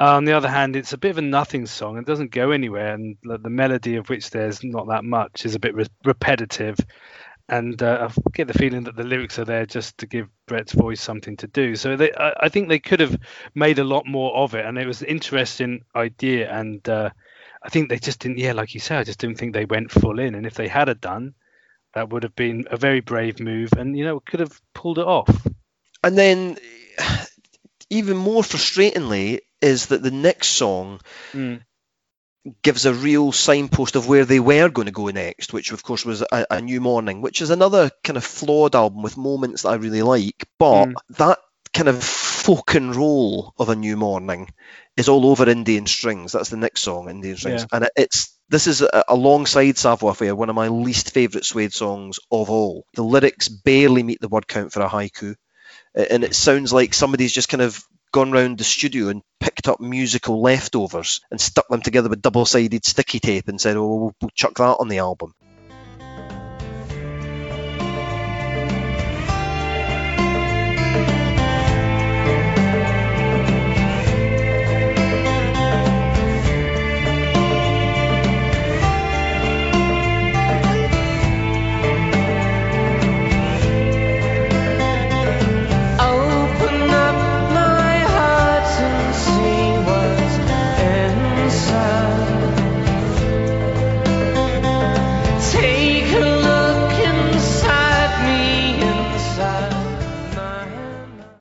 Uh, 0.00 0.16
on 0.16 0.24
the 0.24 0.32
other 0.32 0.48
hand, 0.48 0.74
it's 0.74 0.92
a 0.92 0.98
bit 0.98 1.10
of 1.10 1.18
a 1.18 1.22
nothing 1.22 1.66
song. 1.66 1.98
It 1.98 2.06
doesn't 2.06 2.32
go 2.32 2.50
anywhere, 2.50 2.94
and 2.94 3.16
the, 3.22 3.38
melody 3.50 3.96
of 3.96 4.08
which 4.08 4.30
there's 4.30 4.64
not 4.64 4.88
that 4.88 5.04
much 5.04 5.46
is 5.46 5.54
a 5.54 5.60
bit 5.60 5.74
re- 5.74 5.86
repetitive. 6.04 6.78
And 7.48 7.80
uh, 7.82 8.08
I 8.10 8.30
get 8.32 8.48
the 8.48 8.58
feeling 8.58 8.84
that 8.84 8.96
the 8.96 9.04
lyrics 9.04 9.38
are 9.38 9.44
there 9.44 9.66
just 9.66 9.98
to 9.98 10.06
give 10.06 10.28
Brett's 10.46 10.72
voice 10.72 11.00
something 11.00 11.36
to 11.38 11.46
do. 11.46 11.76
So 11.76 11.96
they, 11.96 12.10
I, 12.12 12.32
I 12.40 12.48
think 12.48 12.68
they 12.68 12.78
could 12.78 13.00
have 13.00 13.16
made 13.54 13.78
a 13.78 13.84
lot 13.84 14.06
more 14.06 14.34
of 14.34 14.54
it, 14.54 14.64
and 14.64 14.78
it 14.78 14.86
was 14.86 15.02
an 15.02 15.08
interesting 15.08 15.84
idea. 15.94 16.50
And 16.50 16.86
uh, 16.88 17.10
I 17.62 17.68
think 17.68 17.88
they 17.88 17.98
just 17.98 18.20
didn't. 18.20 18.38
Yeah, 18.38 18.52
like 18.52 18.74
you 18.74 18.80
said, 18.80 18.98
I 18.98 19.04
just 19.04 19.20
didn't 19.20 19.38
think 19.38 19.52
they 19.52 19.66
went 19.66 19.92
full 19.92 20.18
in. 20.18 20.34
And 20.34 20.46
if 20.46 20.54
they 20.54 20.68
had 20.68 20.88
a 20.88 20.94
done, 20.94 21.34
that 21.94 22.08
would 22.08 22.24
have 22.24 22.34
been 22.34 22.66
a 22.70 22.76
very 22.76 23.00
brave 23.00 23.38
move, 23.40 23.70
and 23.76 23.96
you 23.96 24.04
know 24.04 24.20
could 24.20 24.40
have 24.40 24.60
pulled 24.72 24.98
it 24.98 25.06
off. 25.06 25.46
And 26.02 26.18
then, 26.18 26.58
even 27.90 28.16
more 28.16 28.42
frustratingly, 28.42 29.40
is 29.60 29.86
that 29.86 30.02
the 30.02 30.10
next 30.10 30.48
song 30.48 31.00
Mm. 31.32 31.62
gives 32.62 32.84
a 32.84 32.92
real 32.92 33.32
signpost 33.32 33.96
of 33.96 34.06
where 34.06 34.24
they 34.26 34.40
were 34.40 34.68
going 34.68 34.86
to 34.86 34.92
go 34.92 35.08
next, 35.08 35.52
which 35.52 35.72
of 35.72 35.82
course 35.82 36.04
was 36.04 36.22
a, 36.22 36.46
a 36.50 36.60
New 36.60 36.80
Morning, 36.80 37.22
which 37.22 37.40
is 37.40 37.50
another 37.50 37.90
kind 38.02 38.16
of 38.18 38.24
flawed 38.24 38.74
album 38.74 39.02
with 39.02 39.16
moments 39.16 39.62
that 39.62 39.70
I 39.70 39.76
really 39.76 40.02
like. 40.02 40.46
But 40.58 40.86
Mm. 40.86 40.94
that 41.16 41.38
kind 41.72 41.88
of 41.88 42.04
folk 42.04 42.74
and 42.74 42.94
roll 42.94 43.54
of 43.58 43.70
a 43.70 43.74
New 43.76 43.96
Morning 43.96 44.50
is 44.96 45.08
all 45.08 45.26
over 45.26 45.48
Indian 45.48 45.86
Strings. 45.86 46.32
That's 46.32 46.50
the 46.50 46.58
next 46.58 46.82
song, 46.82 47.08
Indian 47.08 47.36
Strings, 47.36 47.62
Yeah. 47.62 47.66
and 47.72 47.84
it- 47.86 47.92
it's 47.96 48.38
this 48.50 48.66
is 48.66 48.82
a, 48.82 49.04
alongside 49.08 49.78
Savoir 49.78 50.14
Faire, 50.14 50.34
one 50.36 50.50
of 50.50 50.54
my 50.54 50.68
least 50.68 51.12
favourite 51.12 51.46
Suede 51.46 51.72
songs 51.72 52.18
of 52.30 52.50
all. 52.50 52.84
The 52.94 53.02
lyrics 53.02 53.48
barely 53.48 54.02
meet 54.02 54.20
the 54.20 54.28
word 54.28 54.46
count 54.46 54.70
for 54.70 54.82
a 54.82 54.88
haiku, 54.88 55.34
and 55.94 56.24
it 56.24 56.34
sounds 56.34 56.72
like 56.72 56.94
somebody's 56.94 57.32
just 57.32 57.48
kind 57.48 57.62
of 57.62 57.82
gone 58.12 58.32
round 58.32 58.58
the 58.58 58.64
studio 58.64 59.08
and 59.08 59.22
picked 59.40 59.68
up 59.68 59.80
musical 59.80 60.40
leftovers 60.40 61.20
and 61.30 61.40
stuck 61.40 61.66
them 61.68 61.82
together 61.82 62.08
with 62.08 62.22
double-sided 62.22 62.84
sticky 62.84 63.18
tape 63.20 63.48
and 63.48 63.60
said, 63.60 63.76
"Oh, 63.76 63.86
we'll, 63.96 64.14
we'll 64.20 64.30
chuck 64.34 64.54
that 64.54 64.76
on 64.78 64.88
the 64.88 64.98
album." 64.98 65.32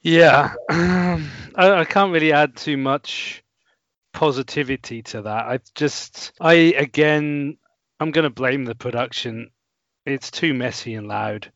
Yeah, 0.04 0.54
I, 0.70 1.22
I 1.56 1.86
can't 1.86 2.12
really 2.12 2.34
add 2.34 2.58
too 2.58 2.78
much 2.78 3.44
positivity 4.14 5.02
to 5.04 5.24
that. 5.24 5.46
I 5.46 5.60
just, 5.76 6.34
I 6.42 6.54
again, 6.54 7.58
I'm 8.00 8.12
going 8.12 8.24
to 8.24 8.30
blame 8.30 8.66
the 8.66 8.76
production. 8.76 9.52
It's 10.06 10.30
too 10.32 10.54
messy 10.54 10.96
and 10.96 11.08
loud. 11.08 11.52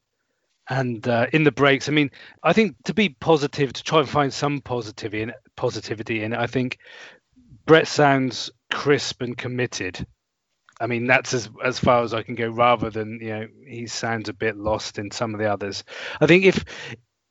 And 0.70 1.08
uh, 1.08 1.28
in 1.34 1.44
the 1.44 1.52
breaks, 1.52 1.90
I 1.90 1.94
mean, 1.94 2.12
I 2.44 2.54
think 2.54 2.76
to 2.86 2.94
be 2.94 3.10
positive, 3.10 3.74
to 3.74 3.84
try 3.84 4.00
and 4.00 4.10
find 4.10 4.34
some 4.34 4.62
positivity 4.62 5.24
in 5.24 5.34
positivity 5.56 6.24
in 6.24 6.34
it, 6.34 6.40
I 6.40 6.48
think 6.48 6.80
Brett 7.66 7.88
sounds 7.88 8.52
crisp 8.72 9.22
and 9.22 9.38
committed. 9.38 10.06
I 10.80 10.88
mean, 10.88 11.08
that's 11.08 11.34
as 11.34 11.50
as 11.64 11.80
far 11.80 12.04
as 12.04 12.14
I 12.14 12.24
can 12.24 12.36
go. 12.36 12.50
Rather 12.50 12.90
than 12.90 13.20
you 13.22 13.30
know, 13.30 13.48
he 13.68 13.88
sounds 13.88 14.30
a 14.30 14.34
bit 14.34 14.58
lost 14.58 15.00
in 15.00 15.12
some 15.12 15.34
of 15.34 15.40
the 15.40 15.52
others. 15.52 15.84
I 16.22 16.28
think 16.28 16.46
if 16.46 16.64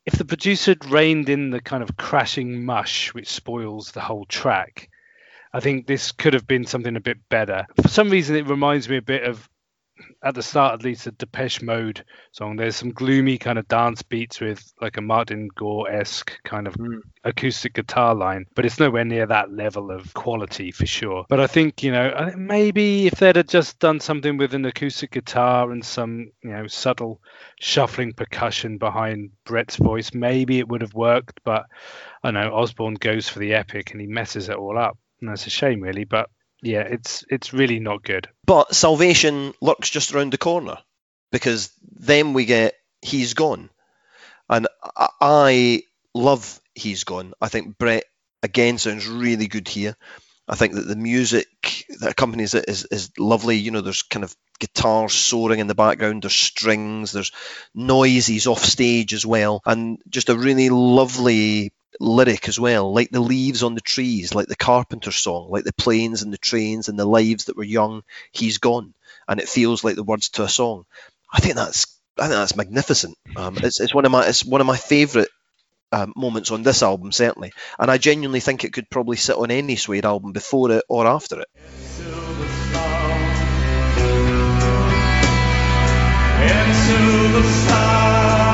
if 0.07 0.17
the 0.17 0.25
producer 0.25 0.71
had 0.71 0.89
reined 0.89 1.27
in 1.27 1.49
the 1.49 1.59
kind 1.59 1.83
of 1.83 1.97
crashing 1.97 2.63
mush 2.63 3.13
which 3.13 3.27
spoils 3.27 3.91
the 3.91 3.99
whole 3.99 4.23
track, 4.25 4.89
I 5.51 5.59
think 5.59 5.85
this 5.85 6.13
could 6.13 6.33
have 6.33 6.47
been 6.47 6.65
something 6.65 6.95
a 6.95 7.01
bit 7.01 7.17
better. 7.29 7.65
For 7.81 7.89
some 7.89 8.09
reason, 8.09 8.37
it 8.37 8.47
reminds 8.47 8.87
me 8.87 8.95
a 8.95 9.01
bit 9.01 9.25
of, 9.25 9.49
at 10.23 10.35
the 10.35 10.43
start 10.43 10.73
at 10.73 10.83
least, 10.83 11.07
a 11.07 11.11
Depeche 11.11 11.61
Mode 11.61 12.03
song. 12.31 12.55
There's 12.55 12.75
some 12.75 12.91
gloomy 12.91 13.37
kind 13.37 13.59
of 13.59 13.67
dance 13.67 14.01
beats 14.01 14.39
with 14.39 14.71
like 14.81 14.97
a 14.97 15.01
Martin 15.01 15.49
Gore 15.55 15.89
esque 15.89 16.41
kind 16.43 16.67
of 16.67 16.75
hmm. 16.75 16.99
acoustic 17.23 17.73
guitar 17.73 18.15
line, 18.15 18.45
but 18.55 18.65
it's 18.65 18.79
nowhere 18.79 19.05
near 19.05 19.25
that 19.27 19.51
level 19.51 19.91
of 19.91 20.13
quality 20.13 20.71
for 20.71 20.85
sure. 20.85 21.25
But 21.29 21.39
I 21.39 21.47
think, 21.47 21.83
you 21.83 21.91
know, 21.91 22.33
maybe 22.35 23.07
if 23.07 23.15
they'd 23.15 23.35
have 23.35 23.47
just 23.47 23.79
done 23.79 23.99
something 23.99 24.37
with 24.37 24.53
an 24.53 24.65
acoustic 24.65 25.11
guitar 25.11 25.71
and 25.71 25.83
some, 25.83 26.31
you 26.43 26.51
know, 26.51 26.67
subtle 26.67 27.21
shuffling 27.59 28.13
percussion 28.13 28.77
behind 28.77 29.31
Brett's 29.45 29.77
voice, 29.77 30.13
maybe 30.13 30.59
it 30.59 30.67
would 30.67 30.81
have 30.81 30.93
worked. 30.93 31.39
But 31.43 31.65
I 32.23 32.31
know 32.31 32.53
Osborne 32.53 32.95
goes 32.95 33.29
for 33.29 33.39
the 33.39 33.53
epic 33.53 33.91
and 33.91 34.01
he 34.01 34.07
messes 34.07 34.49
it 34.49 34.55
all 34.55 34.77
up. 34.77 34.97
And 35.21 35.29
that's 35.29 35.47
a 35.47 35.49
shame, 35.49 35.81
really. 35.81 36.03
But 36.03 36.29
yeah, 36.67 36.81
it's 36.81 37.23
it's 37.29 37.53
really 37.53 37.79
not 37.79 38.03
good. 38.03 38.27
But 38.45 38.75
salvation 38.75 39.53
lurks 39.61 39.89
just 39.89 40.13
around 40.13 40.33
the 40.33 40.37
corner 40.37 40.77
because 41.31 41.71
then 41.81 42.33
we 42.33 42.45
get 42.45 42.75
He's 43.01 43.33
Gone. 43.33 43.69
And 44.49 44.67
I, 45.19 45.83
love 46.13 46.59
He's 46.73 47.03
Gone. 47.03 47.33
I 47.41 47.49
think 47.49 47.77
Brett, 47.77 48.05
again, 48.43 48.77
sounds 48.77 49.07
really 49.07 49.47
good 49.47 49.67
here. 49.67 49.95
I 50.47 50.55
think 50.55 50.73
that 50.75 50.87
the 50.87 50.95
music 50.95 51.47
that 51.99 52.11
accompanies 52.11 52.53
it 52.53 52.65
is, 52.67 52.85
is 52.85 53.11
lovely. 53.17 53.57
You 53.57 53.71
know, 53.71 53.81
there's 53.81 54.03
kind 54.03 54.23
of 54.23 54.35
guitars 54.59 55.13
soaring 55.13 55.59
in 55.59 55.67
the 55.67 55.75
background, 55.75 56.23
there's 56.23 56.33
strings, 56.33 57.11
there's 57.11 57.31
noises 57.75 58.47
off 58.47 58.63
stage 58.63 59.13
as 59.13 59.25
well, 59.25 59.61
and 59.65 59.99
just 60.09 60.29
a 60.29 60.37
really 60.37 60.69
lovely 60.69 61.71
lyric 61.99 62.47
as 62.47 62.59
well, 62.59 62.93
like 62.93 63.09
the 63.09 63.19
leaves 63.19 63.63
on 63.63 63.75
the 63.75 63.81
trees, 63.81 64.35
like 64.35 64.47
the 64.47 64.55
Carpenter 64.55 65.11
song, 65.11 65.49
like 65.49 65.63
the 65.63 65.73
planes 65.73 66.21
and 66.21 66.31
the 66.31 66.37
trains 66.37 66.89
and 66.89 66.97
the 66.97 67.05
lives 67.05 67.45
that 67.45 67.57
were 67.57 67.63
young, 67.63 68.03
he's 68.31 68.57
gone, 68.57 68.93
and 69.27 69.39
it 69.39 69.49
feels 69.49 69.83
like 69.83 69.95
the 69.95 70.03
words 70.03 70.29
to 70.29 70.43
a 70.43 70.49
song. 70.49 70.85
I 71.31 71.39
think 71.39 71.55
that's 71.55 71.97
I 72.17 72.23
think 72.23 72.35
that's 72.35 72.55
magnificent. 72.55 73.17
Um, 73.35 73.57
it's, 73.61 73.79
it's 73.79 73.93
one 73.93 74.05
of 74.05 74.11
my 74.11 74.27
it's 74.27 74.45
one 74.45 74.61
of 74.61 74.67
my 74.67 74.77
favourite 74.77 75.29
um, 75.91 76.13
moments 76.15 76.51
on 76.51 76.63
this 76.63 76.83
album 76.83 77.11
certainly, 77.11 77.53
and 77.79 77.89
I 77.89 77.97
genuinely 77.97 78.39
think 78.39 78.63
it 78.63 78.73
could 78.73 78.89
probably 78.89 79.17
sit 79.17 79.37
on 79.37 79.51
any 79.51 79.75
Suede 79.75 80.05
album 80.05 80.31
before 80.33 80.71
it 80.71 80.83
or 80.89 81.07
after 81.07 81.41
it. 81.41 81.47
the 87.37 87.43
sound. 87.43 88.46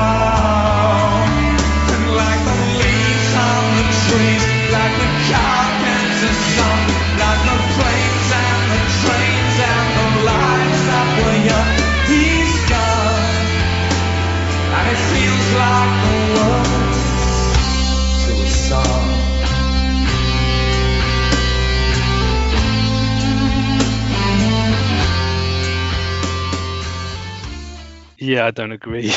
Yeah, 28.24 28.46
I 28.46 28.50
don't 28.50 28.72
agree. 28.72 29.12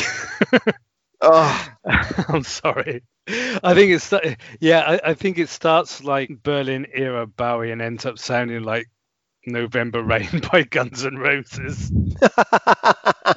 Oh, 1.20 1.68
I'm 2.28 2.44
sorry. 2.44 3.02
I 3.28 3.74
think 3.74 3.92
it's 3.92 4.12
yeah. 4.60 4.80
I, 4.80 5.10
I 5.10 5.14
think 5.14 5.38
it 5.38 5.48
starts 5.48 6.02
like 6.04 6.42
Berlin 6.42 6.86
era 6.92 7.26
Bowie 7.26 7.72
and 7.72 7.82
ends 7.82 8.06
up 8.06 8.18
sounding 8.18 8.62
like 8.62 8.88
November 9.46 10.02
Rain 10.02 10.28
by 10.52 10.62
Guns 10.62 11.04
N' 11.04 11.16
Roses. 11.18 11.90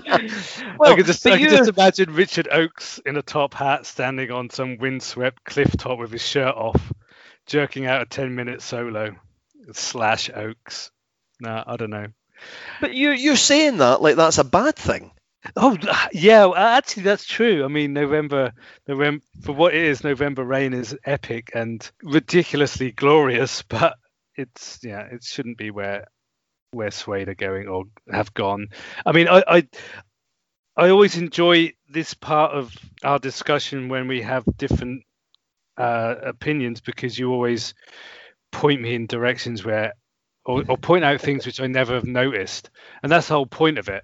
I 0.06 0.96
just 1.06 1.25
I 1.25 1.32
could 1.38 1.42
you- 1.42 1.50
just 1.58 1.70
imagine 1.70 2.13
Richard 2.13 2.48
Oakes 2.51 3.00
in 3.06 3.18
a 3.18 3.22
top 3.22 3.54
hat 3.54 3.86
standing 3.86 4.32
on 4.32 4.50
some 4.50 4.78
windswept 4.78 5.44
cliff 5.44 5.75
top 5.78 6.00
with 6.00 6.12
his 6.12 6.25
shirt 6.25 6.56
off, 6.56 6.94
jerking 7.48 7.86
out 7.86 8.01
a 8.01 8.06
ten 8.06 8.36
minute 8.36 8.62
solo. 8.62 9.16
Slash 9.74 10.30
Oakes. 10.34 10.92
Nah, 11.40 11.63
I 11.66 11.78
don't 11.78 11.92
know. 11.92 12.08
but 12.82 12.94
you 12.94 13.12
you're 13.12 13.36
saying 13.36 13.78
that 13.78 14.01
like 14.01 14.16
that's 14.16 14.38
a 14.40 14.44
bad 14.44 14.75
thing. 14.75 15.12
Oh 15.55 15.77
yeah, 16.13 16.51
actually 16.55 17.03
that's 17.03 17.25
true. 17.25 17.63
I 17.65 17.67
mean, 17.67 17.93
November, 17.93 18.53
November 18.88 19.24
for 19.41 19.53
what 19.53 19.74
it 19.74 19.83
is, 19.83 20.03
November 20.03 20.43
Rain 20.43 20.74
is 20.74 20.95
epic 21.03 21.51
and 21.55 21.89
ridiculously 22.03 22.91
glorious, 22.91 23.62
but 23.69 23.98
it's 24.36 24.79
yeah, 24.83 25.01
it 25.12 25.24
shouldn't 25.24 25.57
be 25.57 25.71
where 25.71 26.05
where 26.71 26.91
Suede 26.91 27.29
are 27.29 27.36
going 27.36 27.67
or 27.67 27.86
have 28.12 28.33
gone. 28.33 28.67
I 29.05 29.12
mean, 29.12 29.27
I 29.27 29.43
I, 29.48 29.67
I 30.77 30.89
always 30.89 31.17
enjoy 31.17 31.73
this 31.89 32.13
part 32.13 32.54
of 32.54 32.73
our 33.04 33.19
discussion 33.19 33.89
when 33.89 34.08
we 34.08 34.21
have 34.21 34.45
different 34.58 35.04
uh, 35.77 36.15
opinions 36.23 36.82
because 36.82 37.17
you 37.17 37.32
always 37.32 37.73
point 38.51 38.82
me 38.82 38.93
in 38.93 39.08
directions 39.08 39.65
where 39.65 39.93
or, 40.45 40.63
or 40.67 40.77
point 40.77 41.04
out 41.04 41.21
things 41.21 41.45
which 41.45 41.60
I 41.60 41.67
never 41.67 41.95
have 41.95 42.06
noticed, 42.06 42.69
and 43.01 43.12
that's 43.12 43.27
the 43.27 43.34
whole 43.34 43.47
point 43.47 43.80
of 43.80 43.89
it. 43.89 44.04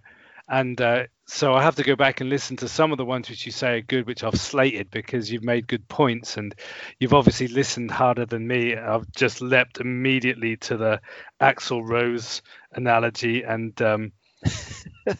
And 0.49 0.79
uh, 0.79 1.03
so 1.25 1.53
I 1.53 1.63
have 1.63 1.75
to 1.75 1.83
go 1.83 1.95
back 1.97 2.21
and 2.21 2.29
listen 2.29 2.55
to 2.57 2.69
some 2.69 2.93
of 2.93 2.97
the 2.97 3.05
ones 3.05 3.29
which 3.29 3.45
you 3.45 3.51
say 3.51 3.77
are 3.77 3.81
good, 3.81 4.07
which 4.07 4.23
I've 4.23 4.39
slated 4.39 4.89
because 4.89 5.29
you've 5.29 5.43
made 5.43 5.67
good 5.67 5.87
points 5.89 6.37
and 6.37 6.55
you've 6.99 7.13
obviously 7.13 7.49
listened 7.49 7.91
harder 7.91 8.25
than 8.25 8.47
me. 8.47 8.75
I've 8.75 9.11
just 9.11 9.41
leapt 9.41 9.81
immediately 9.81 10.55
to 10.57 10.77
the 10.77 11.01
Axl 11.41 11.85
Rose 11.85 12.41
analogy 12.71 13.43
and 13.43 13.79
um, 13.81 14.13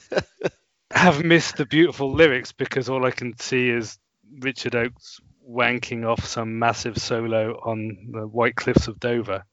have 0.92 1.24
missed 1.26 1.58
the 1.58 1.66
beautiful 1.66 2.14
lyrics 2.14 2.54
because 2.54 2.88
all 2.88 3.06
I 3.06 3.12
can 3.12 3.38
see 3.38 3.70
is 3.70 4.00
Richard 4.40 4.76
Oakes 4.76 5.20
wanking 5.50 6.06
off 6.06 6.26
some 6.26 6.60
massive 6.60 6.98
solo 6.98 7.60
on 7.64 8.12
the 8.12 8.28
White 8.28 8.56
Cliffs 8.56 8.88
of 8.88 9.00
Dover. 9.00 9.44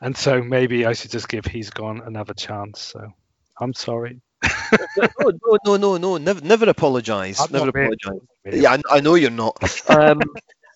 And 0.00 0.16
so 0.16 0.42
maybe 0.42 0.86
I 0.86 0.92
should 0.92 1.10
just 1.10 1.28
give 1.28 1.44
He's 1.44 1.70
Gone 1.70 2.00
another 2.04 2.34
chance. 2.34 2.80
So 2.80 3.12
I'm 3.60 3.74
sorry. 3.74 4.20
No, 4.42 5.32
no, 5.44 5.58
no, 5.64 5.76
no, 5.76 5.96
no. 5.96 6.16
Never, 6.18 6.40
never 6.40 6.68
apologise. 6.68 7.50
Never 7.50 7.68
apologise. 7.68 8.20
Yeah, 8.44 8.72
I, 8.72 8.96
I 8.96 9.00
know 9.00 9.14
you're 9.14 9.30
not. 9.30 9.58
Um, 9.88 10.20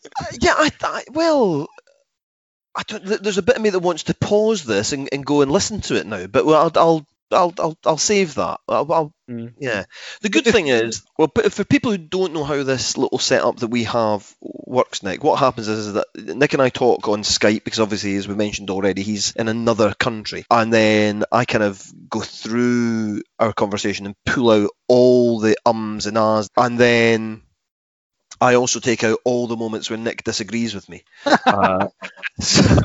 yeah, 0.41 0.55
I, 0.57 0.71
I 0.83 1.05
well, 1.13 1.69
I 2.75 2.83
don't, 2.83 3.05
there's 3.05 3.39
a 3.39 3.43
bit 3.43 3.57
of 3.57 3.63
me 3.63 3.71
that 3.71 3.79
wants 3.79 4.05
to 4.05 4.15
pause 4.15 4.65
this 4.65 4.93
and, 4.93 5.09
and 5.13 5.25
go 5.25 5.43
and 5.43 5.51
listen 5.51 5.81
to 5.83 5.97
it 5.97 6.07
now, 6.07 6.27
but 6.27 6.45
well, 6.45 6.63
I'll, 6.63 6.83
I'll, 6.83 7.07
I'll, 7.31 7.53
I'll, 7.59 7.79
I'll 7.85 7.99
save 7.99 8.35
that. 8.37 8.61
I'll, 8.69 8.93
I'll, 8.93 9.13
Mm. 9.27 9.55
yeah. 9.59 9.85
The 10.21 10.29
good 10.29 10.45
thing 10.45 10.67
is, 10.67 11.03
well, 11.19 11.33
for 11.51 11.65
people 11.65 11.91
who 11.91 11.97
don't 11.97 12.35
know 12.35 12.45
how 12.45 12.63
this 12.63 12.99
little 12.99 13.19
setup 13.19 13.57
that 13.61 13.69
we 13.69 13.85
have 13.85 14.31
works, 14.43 15.03
Nick, 15.03 15.25
what 15.25 15.39
happens 15.39 15.67
is 15.67 15.95
that 15.95 16.09
Nick 16.15 16.53
and 16.53 16.61
I 16.61 16.69
talk 16.69 17.09
on 17.09 17.23
Skype 17.23 17.65
because 17.65 17.81
obviously, 17.81 18.17
as 18.17 18.29
we 18.29 18.35
mentioned 18.35 18.69
already, 18.69 19.01
he's 19.01 19.33
in 19.33 19.49
another 19.49 19.95
country, 19.95 20.45
and 20.51 20.71
then 20.71 21.25
I 21.33 21.47
kind 21.47 21.65
of 21.65 21.83
go 22.11 22.21
through 22.21 23.23
our 23.39 23.55
conversation 23.55 24.05
and 24.05 24.15
pull 24.27 24.51
out 24.51 24.71
all 24.89 25.41
the 25.41 25.57
ums 25.65 26.05
and 26.05 26.19
ahs, 26.19 26.51
and 26.59 26.79
then 26.79 27.41
I 28.43 28.57
also 28.57 28.79
take 28.79 29.05
out 29.05 29.21
all 29.25 29.47
the 29.47 29.57
moments 29.57 29.89
when 29.89 30.05
Nick 30.05 30.23
disagrees 30.23 30.75
with 30.75 30.87
me. 30.91 31.03
Uh, 31.25 31.89
so- 32.41 32.77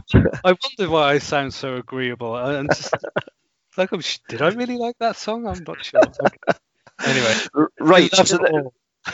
I 0.45 0.55
wonder 0.79 0.89
why 0.89 1.11
I 1.11 1.17
sound 1.17 1.53
so 1.53 1.75
agreeable. 1.75 2.33
I- 2.33 2.55
I'm 2.55 2.67
just 2.67 2.93
like, 3.79 3.91
I'm, 3.91 4.01
did 4.27 4.41
I 4.41 4.49
really 4.49 4.77
like 4.77 4.97
that 4.99 5.15
song? 5.15 5.47
I'm 5.47 5.63
not 5.63 5.83
sure. 5.83 6.01
Okay. 7.01 7.11
Anyway, 7.11 7.69
right. 7.79 8.13
So, 8.13 8.23
it 8.23 8.27
th- 8.27 8.51
all. 8.51 8.73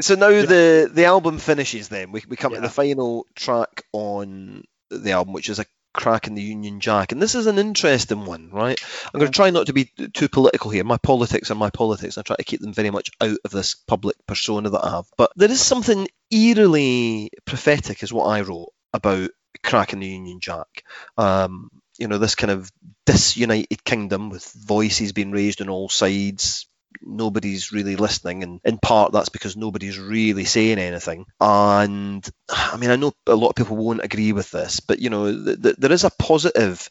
so 0.00 0.14
now 0.14 0.28
the 0.28 0.88
the 0.92 1.06
album 1.06 1.38
finishes. 1.38 1.88
Then 1.88 2.12
we 2.12 2.22
we 2.28 2.36
come 2.36 2.54
to 2.54 2.60
the 2.60 2.68
final 2.68 3.26
track 3.34 3.82
on 3.92 4.62
the 4.90 5.10
album, 5.10 5.34
which 5.34 5.48
is 5.48 5.58
a 5.58 5.66
crack 5.92 6.28
in 6.28 6.34
the 6.34 6.42
Union 6.42 6.78
Jack, 6.78 7.10
and 7.10 7.20
this 7.20 7.34
is 7.34 7.46
an 7.48 7.58
interesting 7.58 8.24
one, 8.24 8.50
right? 8.52 8.80
I'm 9.12 9.18
going 9.18 9.32
to 9.32 9.36
try 9.36 9.50
not 9.50 9.66
to 9.66 9.72
be 9.72 9.90
too 10.14 10.28
political 10.28 10.70
here. 10.70 10.84
My 10.84 10.96
politics 10.96 11.50
are 11.50 11.56
my 11.56 11.70
politics. 11.70 12.16
I 12.16 12.22
try 12.22 12.36
to 12.36 12.44
keep 12.44 12.60
them 12.60 12.72
very 12.72 12.90
much 12.90 13.10
out 13.20 13.38
of 13.44 13.50
this 13.50 13.74
public 13.74 14.14
persona 14.26 14.70
that 14.70 14.84
I 14.84 14.90
have. 14.90 15.06
But 15.16 15.32
there 15.34 15.50
is 15.50 15.60
something 15.60 16.06
eerily 16.30 17.30
prophetic, 17.44 18.04
is 18.04 18.12
what 18.12 18.26
I 18.26 18.42
wrote 18.42 18.72
about 18.94 19.30
crack 19.64 19.92
in 19.92 20.00
the 20.00 20.06
Union 20.06 20.38
Jack. 20.40 20.84
Um, 21.16 21.68
you 21.98 22.06
know, 22.06 22.18
this 22.18 22.36
kind 22.36 22.52
of 22.52 22.70
disunited 23.08 23.82
kingdom 23.84 24.28
with 24.28 24.44
voices 24.52 25.14
being 25.14 25.30
raised 25.30 25.62
on 25.62 25.70
all 25.70 25.88
sides. 25.88 26.68
Nobody's 27.00 27.72
really 27.72 27.96
listening, 27.96 28.42
and 28.42 28.60
in 28.64 28.76
part 28.76 29.12
that's 29.12 29.30
because 29.30 29.56
nobody's 29.56 29.98
really 29.98 30.44
saying 30.44 30.78
anything. 30.78 31.24
And 31.40 32.28
I 32.50 32.76
mean, 32.76 32.90
I 32.90 32.96
know 32.96 33.12
a 33.26 33.34
lot 33.34 33.48
of 33.50 33.56
people 33.56 33.78
won't 33.78 34.04
agree 34.04 34.32
with 34.32 34.50
this, 34.50 34.80
but 34.80 34.98
you 34.98 35.08
know, 35.08 35.32
th- 35.32 35.62
th- 35.62 35.76
there 35.78 35.92
is 35.92 36.04
a 36.04 36.10
positive 36.18 36.90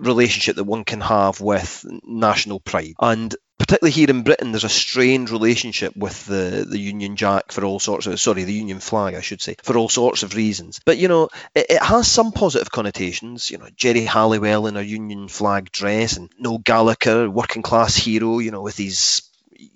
relationship 0.00 0.56
that 0.56 0.64
one 0.64 0.84
can 0.84 1.00
have 1.00 1.40
with 1.40 1.84
national 2.04 2.60
pride, 2.60 2.94
and 3.00 3.34
particularly 3.58 3.92
here 3.92 4.10
in 4.10 4.22
Britain, 4.22 4.50
there's 4.50 4.64
a 4.64 4.68
strained 4.68 5.30
relationship 5.30 5.96
with 5.96 6.26
the, 6.26 6.66
the 6.68 6.78
Union 6.78 7.14
Jack 7.16 7.52
for 7.52 7.64
all 7.64 7.78
sorts 7.78 8.06
of 8.06 8.18
sorry, 8.18 8.42
the 8.42 8.52
Union 8.52 8.80
flag, 8.80 9.14
I 9.14 9.20
should 9.20 9.40
say, 9.40 9.56
for 9.62 9.76
all 9.76 9.88
sorts 9.88 10.24
of 10.24 10.34
reasons. 10.34 10.80
But 10.84 10.98
you 10.98 11.08
know, 11.08 11.28
it, 11.54 11.66
it 11.70 11.82
has 11.82 12.10
some 12.10 12.32
positive 12.32 12.70
connotations. 12.70 13.50
You 13.50 13.58
know, 13.58 13.68
Geri 13.76 14.04
Halliwell 14.04 14.66
in 14.66 14.76
a 14.76 14.82
Union 14.82 15.28
flag 15.28 15.70
dress, 15.70 16.16
and 16.16 16.30
Noel 16.38 16.58
Gallagher, 16.58 17.30
working 17.30 17.62
class 17.62 17.94
hero, 17.94 18.40
you 18.40 18.50
know, 18.50 18.62
with 18.62 18.76
his 18.76 19.22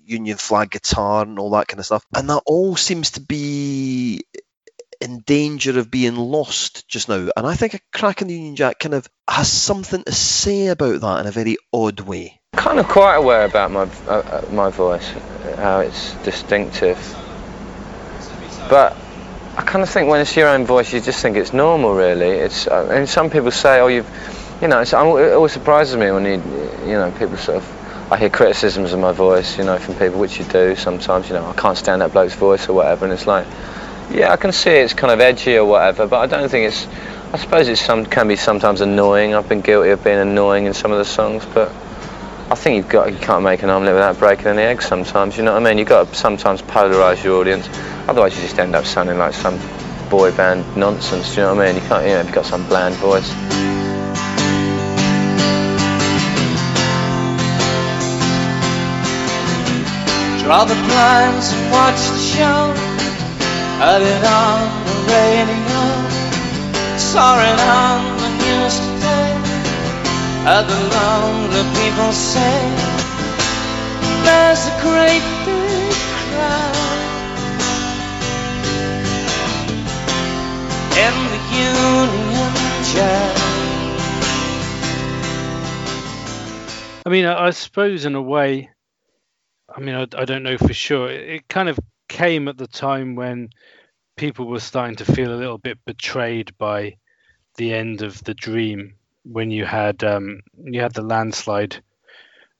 Union 0.05 0.37
flag 0.37 0.71
guitar 0.71 1.23
and 1.23 1.39
all 1.39 1.51
that 1.51 1.67
kind 1.67 1.79
of 1.79 1.85
stuff. 1.85 2.05
And 2.13 2.29
that 2.29 2.43
all 2.45 2.75
seems 2.75 3.11
to 3.11 3.21
be 3.21 4.25
in 5.01 5.19
danger 5.19 5.77
of 5.79 5.91
being 5.91 6.15
lost 6.15 6.87
just 6.87 7.09
now. 7.09 7.29
And 7.35 7.47
I 7.47 7.55
think 7.55 7.73
a 7.73 7.79
crack 7.93 8.21
in 8.21 8.27
the 8.27 8.33
Union 8.33 8.55
Jack 8.55 8.79
kind 8.79 8.95
of 8.95 9.07
has 9.29 9.51
something 9.51 10.03
to 10.03 10.11
say 10.11 10.67
about 10.67 11.01
that 11.01 11.19
in 11.21 11.27
a 11.27 11.31
very 11.31 11.57
odd 11.73 11.99
way. 12.01 12.39
kind 12.53 12.79
of 12.79 12.87
quite 12.87 13.15
aware 13.15 13.45
about 13.45 13.71
my 13.71 13.89
uh, 14.07 14.11
uh, 14.11 14.45
my 14.51 14.69
voice, 14.69 15.07
how 15.57 15.79
it's 15.79 16.13
distinctive. 16.23 16.97
But 18.69 18.95
I 19.55 19.61
kind 19.61 19.83
of 19.83 19.89
think 19.89 20.09
when 20.09 20.21
it's 20.21 20.35
your 20.35 20.49
own 20.49 20.65
voice, 20.65 20.93
you 20.93 20.99
just 21.01 21.21
think 21.21 21.37
it's 21.37 21.53
normal, 21.53 21.93
really. 21.93 22.29
It's. 22.29 22.67
I 22.67 22.97
mean, 22.97 23.07
some 23.07 23.29
people 23.29 23.51
say, 23.51 23.79
"Oh, 23.79 23.87
you've 23.87 24.09
you 24.61 24.67
know, 24.67 24.81
it 24.81 24.93
always 24.93 25.51
surprises 25.51 25.95
me 25.95 26.11
when 26.11 26.25
you, 26.25 26.31
you 26.89 26.93
know, 26.93 27.13
people 27.17 27.37
sort 27.37 27.57
of, 27.57 28.11
I 28.11 28.17
hear 28.17 28.29
criticisms 28.29 28.93
of 28.93 28.99
my 28.99 29.11
voice, 29.11 29.57
you 29.57 29.63
know, 29.63 29.77
from 29.77 29.95
people, 29.95 30.19
which 30.19 30.39
you 30.39 30.45
do 30.45 30.75
sometimes, 30.75 31.29
you 31.29 31.35
know, 31.35 31.45
I 31.45 31.53
can't 31.53 31.77
stand 31.77 32.01
that 32.01 32.11
bloke's 32.11 32.33
voice 32.33 32.67
or 32.67 32.73
whatever, 32.73 33.05
and 33.05 33.13
it's 33.13 33.27
like, 33.27 33.45
yeah, 34.09 34.31
I 34.31 34.37
can 34.37 34.51
see 34.51 34.71
it's 34.71 34.93
kind 34.93 35.11
of 35.11 35.19
edgy 35.19 35.57
or 35.57 35.65
whatever, 35.65 36.07
but 36.07 36.19
I 36.19 36.27
don't 36.27 36.49
think 36.49 36.67
it's, 36.67 36.87
I 37.33 37.37
suppose 37.37 37.67
it's 37.67 37.81
some, 37.81 38.05
can 38.05 38.27
be 38.27 38.35
sometimes 38.35 38.81
annoying. 38.81 39.35
I've 39.35 39.49
been 39.49 39.61
guilty 39.61 39.89
of 39.89 40.03
being 40.03 40.17
annoying 40.17 40.65
in 40.65 40.73
some 40.73 40.91
of 40.91 40.97
the 40.97 41.05
songs, 41.05 41.45
but 41.45 41.69
I 42.49 42.55
think 42.55 42.77
you've 42.77 42.89
got, 42.89 43.11
you 43.11 43.19
can't 43.19 43.43
make 43.43 43.63
an 43.63 43.69
omelette 43.69 43.93
without 43.93 44.17
breaking 44.17 44.47
any 44.47 44.61
eggs 44.61 44.85
sometimes, 44.85 45.37
you 45.37 45.43
know 45.43 45.53
what 45.53 45.61
I 45.61 45.69
mean? 45.69 45.77
You've 45.77 45.89
got 45.89 46.07
to 46.07 46.15
sometimes 46.15 46.61
polarise 46.61 47.23
your 47.23 47.41
audience, 47.41 47.67
otherwise 48.07 48.35
you 48.35 48.41
just 48.41 48.57
end 48.57 48.75
up 48.75 48.85
sounding 48.85 49.17
like 49.17 49.33
some 49.33 49.59
boy 50.09 50.31
band 50.31 50.77
nonsense, 50.77 51.35
do 51.35 51.41
you 51.41 51.47
know 51.47 51.55
what 51.55 51.67
I 51.67 51.73
mean? 51.73 51.81
You 51.81 51.87
can't, 51.89 52.05
you 52.05 52.13
know, 52.13 52.21
you've 52.21 52.31
got 52.31 52.45
some 52.45 52.65
bland 52.67 52.95
voice. 52.95 53.29
Draw 60.41 60.63
the 60.63 60.75
blinds 60.75 61.51
and 61.51 61.71
watch 61.73 61.97
the 61.97 62.17
show. 62.19 62.86
Heard 63.79 64.01
it 64.01 64.23
on 64.25 64.85
the 64.87 64.95
radio. 65.13 65.81
Saw 66.97 67.37
it 67.37 67.59
on 67.61 68.17
the 68.17 68.29
news 68.41 68.75
today. 68.81 69.29
Heard 70.45 70.65
the 70.65 70.81
lonely 70.97 71.63
people 71.77 72.11
say 72.11 72.57
there's 74.25 74.65
a 74.65 74.75
great 74.81 75.21
big 75.45 75.93
crowd 75.93 76.77
in 80.97 81.13
the 81.33 81.41
Union 81.53 82.53
Jack. 82.91 83.37
I 87.05 87.09
mean, 87.09 87.25
I, 87.25 87.51
suppose 87.51 88.05
in 88.05 88.15
a 88.15 88.21
way, 88.23 88.71
I 89.69 89.79
mean, 89.79 89.93
I, 89.93 90.07
I 90.17 90.25
don't 90.25 90.41
know 90.41 90.57
for 90.57 90.73
sure. 90.73 91.11
It, 91.11 91.29
it 91.29 91.47
kind 91.47 91.69
of 91.69 91.79
came 92.07 92.47
at 92.47 92.57
the 92.57 92.67
time 92.67 93.15
when 93.15 93.49
people 94.15 94.47
were 94.47 94.59
starting 94.59 94.95
to 94.97 95.05
feel 95.05 95.33
a 95.33 95.37
little 95.37 95.57
bit 95.57 95.77
betrayed 95.85 96.57
by 96.57 96.97
the 97.55 97.73
end 97.73 98.01
of 98.01 98.23
the 98.23 98.33
dream 98.33 98.95
when 99.23 99.51
you 99.51 99.65
had 99.65 100.03
um, 100.03 100.41
you 100.63 100.81
had 100.81 100.93
the 100.93 101.01
landslide 101.01 101.81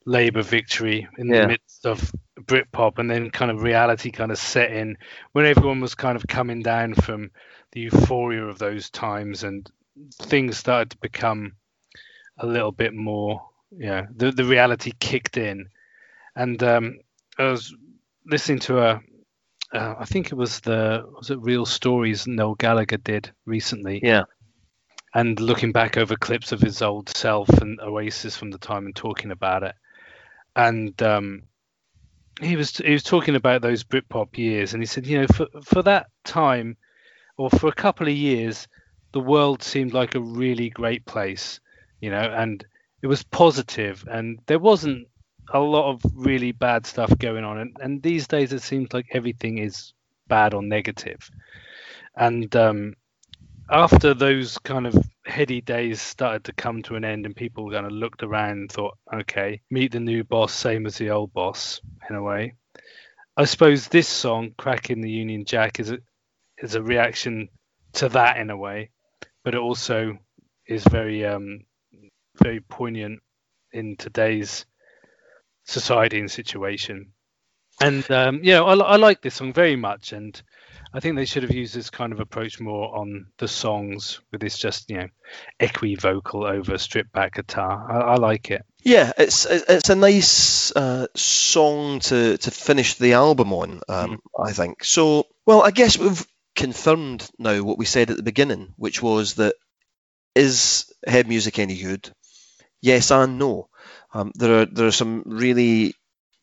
Labour 0.04 0.42
victory 0.42 1.06
in 1.18 1.28
Yeah. 1.28 1.42
the 1.42 1.48
midst 1.48 1.86
of 1.86 2.12
Britpop, 2.40 2.98
and 2.98 3.10
then 3.10 3.30
kind 3.30 3.50
of 3.50 3.62
reality 3.62 4.10
kind 4.10 4.30
of 4.30 4.38
set 4.38 4.70
in 4.72 4.96
when 5.32 5.44
everyone 5.46 5.80
was 5.80 5.94
kind 5.94 6.16
of 6.16 6.26
coming 6.26 6.62
down 6.62 6.94
from 6.94 7.30
the 7.72 7.80
euphoria 7.80 8.44
of 8.46 8.58
those 8.58 8.90
times, 8.90 9.44
and 9.44 9.70
things 10.22 10.56
started 10.56 10.90
to 10.90 10.96
become 10.98 11.52
a 12.38 12.46
little 12.46 12.72
bit 12.72 12.94
more. 12.94 13.44
Yeah, 13.70 14.06
the 14.14 14.30
the 14.30 14.44
reality 14.44 14.92
kicked 14.98 15.36
in, 15.36 15.68
and 16.34 16.62
um, 16.62 16.98
I 17.38 17.44
was 17.50 17.74
listening 18.26 18.60
to 18.60 18.78
a. 18.80 19.00
Uh, 19.72 19.94
I 19.98 20.04
think 20.06 20.28
it 20.28 20.34
was 20.34 20.60
the 20.60 21.04
was 21.16 21.30
it 21.30 21.38
Real 21.40 21.66
Stories 21.66 22.26
Noel 22.26 22.54
Gallagher 22.54 22.96
did 22.96 23.30
recently 23.44 24.00
Yeah. 24.02 24.24
and 25.14 25.38
looking 25.38 25.72
back 25.72 25.96
over 25.98 26.16
clips 26.16 26.52
of 26.52 26.60
his 26.60 26.80
old 26.80 27.08
self 27.10 27.48
and 27.60 27.78
Oasis 27.80 28.36
from 28.36 28.50
the 28.50 28.58
time 28.58 28.86
and 28.86 28.96
talking 28.96 29.30
about 29.30 29.62
it. 29.62 29.74
And 30.56 31.00
um, 31.02 31.42
he 32.40 32.56
was 32.56 32.78
he 32.78 32.92
was 32.92 33.02
talking 33.02 33.34
about 33.36 33.62
those 33.62 33.84
Britpop 33.84 34.38
years, 34.38 34.72
and 34.72 34.82
he 34.82 34.86
said, 34.86 35.06
you 35.06 35.20
know, 35.20 35.26
for 35.26 35.46
for 35.62 35.82
that 35.82 36.06
time, 36.24 36.76
or 37.36 37.50
for 37.50 37.68
a 37.68 37.74
couple 37.74 38.08
of 38.08 38.14
years, 38.14 38.66
the 39.12 39.20
world 39.20 39.62
seemed 39.62 39.92
like 39.92 40.14
a 40.14 40.20
really 40.20 40.70
great 40.70 41.04
place, 41.04 41.60
you 42.00 42.10
know, 42.10 42.20
and 42.22 42.64
it 43.02 43.06
was 43.06 43.22
positive, 43.22 44.04
and 44.10 44.40
there 44.46 44.58
wasn't 44.58 45.06
a 45.52 45.60
lot 45.60 45.90
of 45.90 46.02
really 46.14 46.52
bad 46.52 46.86
stuff 46.86 47.16
going 47.18 47.44
on. 47.44 47.58
And, 47.58 47.76
and 47.80 48.02
these 48.02 48.26
days, 48.26 48.52
it 48.52 48.62
seems 48.62 48.92
like 48.92 49.06
everything 49.12 49.58
is 49.58 49.92
bad 50.28 50.54
or 50.54 50.62
negative. 50.62 51.30
And 52.16 52.54
um, 52.56 52.94
after 53.70 54.14
those 54.14 54.58
kind 54.58 54.86
of 54.86 54.96
heady 55.24 55.60
days 55.60 56.00
started 56.00 56.44
to 56.44 56.52
come 56.52 56.82
to 56.82 56.96
an 56.96 57.04
end 57.04 57.26
and 57.26 57.36
people 57.36 57.70
kind 57.70 57.86
of 57.86 57.92
looked 57.92 58.22
around 58.22 58.50
and 58.50 58.72
thought, 58.72 58.96
okay, 59.12 59.60
meet 59.70 59.92
the 59.92 60.00
new 60.00 60.24
boss, 60.24 60.52
same 60.52 60.86
as 60.86 60.96
the 60.96 61.10
old 61.10 61.32
boss, 61.32 61.80
in 62.08 62.16
a 62.16 62.22
way. 62.22 62.54
I 63.36 63.44
suppose 63.44 63.86
this 63.86 64.08
song, 64.08 64.54
Crack 64.56 64.90
in 64.90 65.00
the 65.00 65.10
Union 65.10 65.44
Jack, 65.44 65.78
is 65.78 65.90
a 65.90 65.98
is 66.60 66.74
a 66.74 66.82
reaction 66.82 67.48
to 67.92 68.08
that 68.08 68.38
in 68.38 68.50
a 68.50 68.56
way, 68.56 68.90
but 69.44 69.54
it 69.54 69.60
also 69.60 70.18
is 70.66 70.82
very 70.84 71.24
um 71.24 71.60
very 72.42 72.60
poignant 72.60 73.20
in 73.72 73.96
today's 73.96 74.66
society 75.68 76.18
and 76.18 76.30
situation. 76.30 77.12
And 77.80 78.08
um, 78.10 78.40
yeah, 78.42 78.62
I, 78.62 78.74
I 78.74 78.96
like 78.96 79.22
this 79.22 79.36
song 79.36 79.52
very 79.52 79.76
much, 79.76 80.12
and 80.12 80.40
I 80.92 80.98
think 80.98 81.14
they 81.14 81.26
should 81.26 81.44
have 81.44 81.54
used 81.54 81.74
this 81.74 81.90
kind 81.90 82.12
of 82.12 82.18
approach 82.18 82.58
more 82.58 82.96
on 82.96 83.26
the 83.38 83.46
songs 83.46 84.20
with 84.32 84.40
this 84.40 84.58
just 84.58 84.90
you 84.90 84.96
know 84.96 85.08
equi-vocal 85.60 86.44
over 86.44 86.76
stripped 86.78 87.12
back 87.12 87.34
guitar. 87.34 87.86
I, 87.88 88.14
I 88.14 88.14
like 88.16 88.50
it. 88.50 88.64
Yeah, 88.82 89.12
it's 89.16 89.46
it's 89.46 89.90
a 89.90 89.94
nice 89.94 90.72
uh, 90.74 91.06
song 91.14 92.00
to 92.00 92.38
to 92.38 92.50
finish 92.50 92.94
the 92.94 93.12
album 93.12 93.52
on. 93.52 93.80
Um, 93.88 94.20
I 94.36 94.52
think 94.52 94.82
so. 94.82 95.26
Well, 95.46 95.62
I 95.62 95.70
guess 95.70 95.96
we've 95.96 96.26
confirmed 96.56 97.30
now 97.38 97.62
what 97.62 97.78
we 97.78 97.84
said 97.84 98.10
at 98.10 98.16
the 98.16 98.24
beginning, 98.24 98.74
which 98.76 99.00
was 99.00 99.34
that 99.34 99.54
is 100.34 100.92
head 101.06 101.28
music 101.28 101.60
any 101.60 101.78
good? 101.78 102.10
Yes 102.80 103.10
and 103.12 103.38
no. 103.38 103.68
Um, 104.12 104.32
there 104.34 104.62
are 104.62 104.66
there 104.66 104.86
are 104.86 104.92
some 104.92 105.22
really 105.26 105.94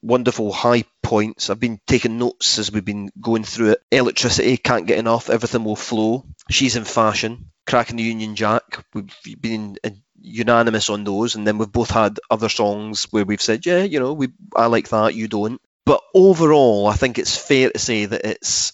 wonderful 0.02 0.52
high 0.52 0.84
points. 1.02 1.50
I've 1.50 1.60
been 1.60 1.80
taking 1.88 2.20
notes 2.20 2.60
as 2.60 2.72
we've 2.72 2.86
been 2.86 3.10
going 3.20 3.44
through 3.44 3.72
it. 3.72 3.82
Electricity 3.92 4.58
can't 4.58 4.88
get 4.88 5.00
enough. 5.00 5.30
Everything 5.30 5.64
will 5.64 5.76
flow. 5.76 6.26
She's 6.50 6.76
in 6.76 6.84
fashion. 6.84 7.52
Crack 7.66 7.90
in 7.90 7.98
the 7.98 8.04
Union 8.04 8.36
Jack. 8.36 8.86
We've 8.94 9.42
been 9.42 9.78
unanimous 10.22 10.90
on 10.90 11.04
those, 11.04 11.36
and 11.36 11.46
then 11.46 11.58
we've 11.58 11.72
both 11.72 11.90
had 11.90 12.20
other 12.30 12.50
songs 12.50 13.08
where 13.12 13.26
we've 13.26 13.42
said, 13.42 13.66
yeah, 13.66 13.84
you 13.84 14.00
know, 14.00 14.14
we 14.14 14.30
I 14.56 14.68
like 14.68 14.90
that, 14.90 15.16
you 15.16 15.28
don't. 15.28 15.60
But 15.86 16.02
overall, 16.14 16.88
I 16.88 16.96
think 16.96 17.18
it's 17.18 17.38
fair 17.38 17.70
to 17.70 17.80
say 17.80 18.06
that 18.06 18.26
it's 18.26 18.74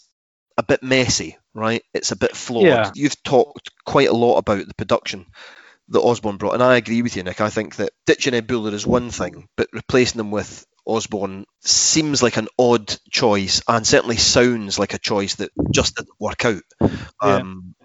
a 0.57 0.63
bit 0.63 0.83
messy, 0.83 1.37
right? 1.53 1.83
It's 1.93 2.11
a 2.11 2.17
bit 2.17 2.35
flawed. 2.35 2.65
Yeah. 2.65 2.91
You've 2.95 3.21
talked 3.23 3.71
quite 3.85 4.09
a 4.09 4.13
lot 4.13 4.37
about 4.37 4.67
the 4.67 4.73
production 4.73 5.25
that 5.91 6.01
Osborne 6.01 6.37
brought, 6.37 6.53
and 6.53 6.63
I 6.63 6.77
agree 6.77 7.01
with 7.01 7.15
you, 7.15 7.23
Nick. 7.23 7.41
I 7.41 7.49
think 7.49 7.75
that 7.75 7.91
ditching 8.05 8.33
Ed 8.33 8.47
Buller 8.47 8.73
is 8.73 8.87
one 8.87 9.11
thing, 9.11 9.47
but 9.57 9.67
replacing 9.73 10.19
him 10.19 10.31
with 10.31 10.65
Osborne 10.85 11.45
seems 11.61 12.23
like 12.23 12.37
an 12.37 12.47
odd 12.57 12.95
choice, 13.11 13.61
and 13.67 13.85
certainly 13.85 14.17
sounds 14.17 14.79
like 14.79 14.93
a 14.93 14.99
choice 14.99 15.35
that 15.35 15.51
just 15.71 15.95
didn't 15.95 16.19
work 16.19 16.45
out. 16.45 16.63
Um, 17.21 17.75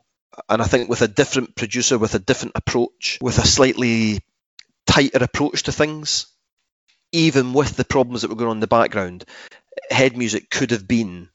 and 0.48 0.62
I 0.62 0.64
think 0.66 0.88
with 0.88 1.02
a 1.02 1.08
different 1.08 1.56
producer, 1.56 1.98
with 1.98 2.14
a 2.14 2.18
different 2.20 2.52
approach, 2.56 3.18
with 3.20 3.38
a 3.38 3.46
slightly 3.46 4.20
tighter 4.86 5.22
approach 5.22 5.64
to 5.64 5.72
things, 5.72 6.26
even 7.12 7.52
with 7.52 7.76
the 7.76 7.84
problems 7.84 8.22
that 8.22 8.28
were 8.28 8.36
going 8.36 8.50
on 8.50 8.56
in 8.56 8.60
the 8.60 8.66
background, 8.66 9.24
Head 9.90 10.16
Music 10.16 10.48
could 10.50 10.70
have 10.70 10.86
been 10.86 11.28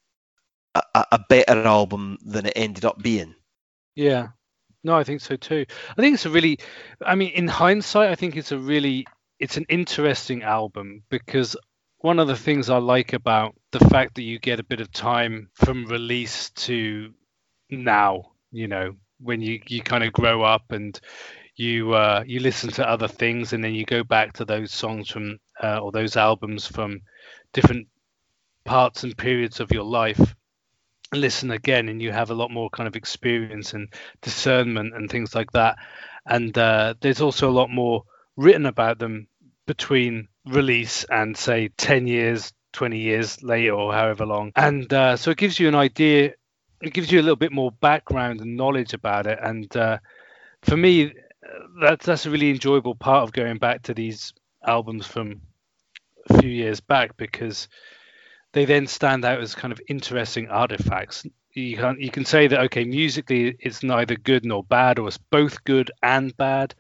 a- 0.73 1.05
a 1.11 1.19
better 1.27 1.63
album 1.63 2.17
than 2.23 2.45
it 2.45 2.53
ended 2.55 2.85
up 2.85 3.01
being. 3.01 3.35
Yeah. 3.95 4.29
No, 4.83 4.95
I 4.95 5.03
think 5.03 5.21
so 5.21 5.35
too. 5.35 5.65
I 5.91 6.01
think 6.01 6.15
it's 6.15 6.25
a 6.25 6.29
really, 6.29 6.57
I 7.05 7.15
mean, 7.15 7.31
in 7.33 7.47
hindsight, 7.47 8.09
I 8.09 8.15
think 8.15 8.35
it's 8.35 8.51
a 8.51 8.57
really, 8.57 9.05
it's 9.39 9.57
an 9.57 9.65
interesting 9.69 10.43
album 10.43 11.03
because 11.09 11.55
one 11.99 12.19
of 12.19 12.27
the 12.27 12.35
things 12.35 12.69
I 12.69 12.77
like 12.77 13.13
about 13.13 13.55
the 13.71 13.79
fact 13.79 14.15
that 14.15 14.23
you 14.23 14.39
get 14.39 14.59
a 14.59 14.63
bit 14.63 14.81
of 14.81 14.91
time 14.91 15.49
from 15.53 15.85
release 15.85 16.49
to 16.51 17.13
now, 17.69 18.33
you 18.51 18.67
know, 18.67 18.95
when 19.19 19.41
you, 19.41 19.61
you 19.67 19.81
kind 19.83 20.03
of 20.03 20.13
grow 20.13 20.41
up 20.41 20.71
and 20.71 20.99
you 21.55 21.93
uh, 21.93 22.23
you 22.25 22.39
listen 22.39 22.71
to 22.71 22.89
other 22.89 23.07
things 23.07 23.53
and 23.53 23.63
then 23.63 23.75
you 23.75 23.85
go 23.85 24.03
back 24.03 24.33
to 24.33 24.45
those 24.45 24.71
songs 24.71 25.09
from 25.09 25.37
uh, 25.61 25.79
or 25.79 25.91
those 25.91 26.17
albums 26.17 26.65
from 26.67 27.01
different 27.53 27.87
parts 28.65 29.03
and 29.03 29.17
periods 29.17 29.59
of 29.59 29.71
your 29.71 29.83
life 29.83 30.35
listen 31.13 31.51
again 31.51 31.89
and 31.89 32.01
you 32.01 32.11
have 32.11 32.31
a 32.31 32.35
lot 32.35 32.51
more 32.51 32.69
kind 32.69 32.87
of 32.87 32.95
experience 32.95 33.73
and 33.73 33.89
discernment 34.21 34.95
and 34.95 35.09
things 35.09 35.35
like 35.35 35.51
that. 35.51 35.77
And 36.25 36.57
uh, 36.57 36.95
there's 37.01 37.21
also 37.21 37.49
a 37.49 37.51
lot 37.51 37.69
more 37.69 38.03
written 38.37 38.65
about 38.65 38.99
them 38.99 39.27
between 39.65 40.27
release 40.45 41.03
and 41.05 41.37
say 41.37 41.69
10 41.77 42.07
years 42.07 42.53
20 42.73 42.97
years 42.97 43.43
later 43.43 43.73
or 43.73 43.93
however 43.93 44.25
long. 44.25 44.51
And 44.55 44.91
uh, 44.93 45.17
so 45.17 45.31
it 45.31 45.37
gives 45.37 45.59
you 45.59 45.67
an 45.67 45.75
idea 45.75 46.33
it 46.81 46.93
gives 46.93 47.11
you 47.11 47.19
a 47.19 47.21
little 47.21 47.35
bit 47.35 47.51
more 47.51 47.71
background 47.71 48.41
and 48.41 48.57
knowledge 48.57 48.93
about 48.93 49.27
it. 49.27 49.37
And 49.41 49.75
uh, 49.77 49.99
for 50.63 50.77
me 50.77 51.05
uh, 51.05 51.11
that's 51.81 52.05
that's 52.05 52.25
a 52.25 52.29
really 52.29 52.51
enjoyable 52.51 52.95
part 52.95 53.23
of 53.23 53.33
going 53.33 53.57
back 53.57 53.83
to 53.83 53.93
these 53.93 54.33
albums 54.65 55.05
from 55.05 55.41
a 56.29 56.39
few 56.39 56.49
years 56.49 56.79
back 56.79 57.17
because 57.17 57.67
they 58.53 58.65
then 58.65 58.87
stand 58.87 59.25
out 59.25 59.39
as 59.39 59.55
kind 59.55 59.71
of 59.71 59.81
interesting 59.87 60.49
artifacts. 60.49 61.25
You 61.53 61.77
can 61.77 61.97
you 61.99 62.11
can 62.11 62.25
say 62.25 62.47
that 62.47 62.59
okay, 62.65 62.85
musically 62.85 63.55
it's 63.59 63.83
neither 63.83 64.15
good 64.15 64.45
nor 64.45 64.63
bad, 64.63 64.99
or 64.99 65.07
it's 65.07 65.17
both 65.17 65.63
good 65.63 65.91
and 66.01 66.35
bad, 66.37 66.75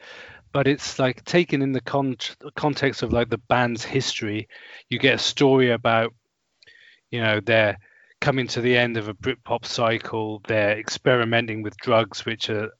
but 0.53 0.67
it's 0.67 0.99
like 0.99 1.23
taken 1.23 1.61
in 1.61 1.71
the 1.71 1.81
con- 1.81 2.17
context 2.55 3.03
of 3.03 3.13
like 3.13 3.29
the 3.29 3.37
band's 3.37 3.83
history. 3.83 4.47
You 4.89 4.99
get 4.99 5.15
a 5.15 5.19
story 5.19 5.71
about, 5.71 6.13
you 7.09 7.21
know, 7.21 7.39
they're 7.39 7.77
coming 8.19 8.47
to 8.47 8.61
the 8.61 8.77
end 8.77 8.97
of 8.97 9.07
a 9.07 9.13
Britpop 9.13 9.65
cycle. 9.65 10.41
They're 10.47 10.77
experimenting 10.77 11.63
with 11.63 11.77
drugs, 11.77 12.25
which 12.25 12.49
are 12.49 12.71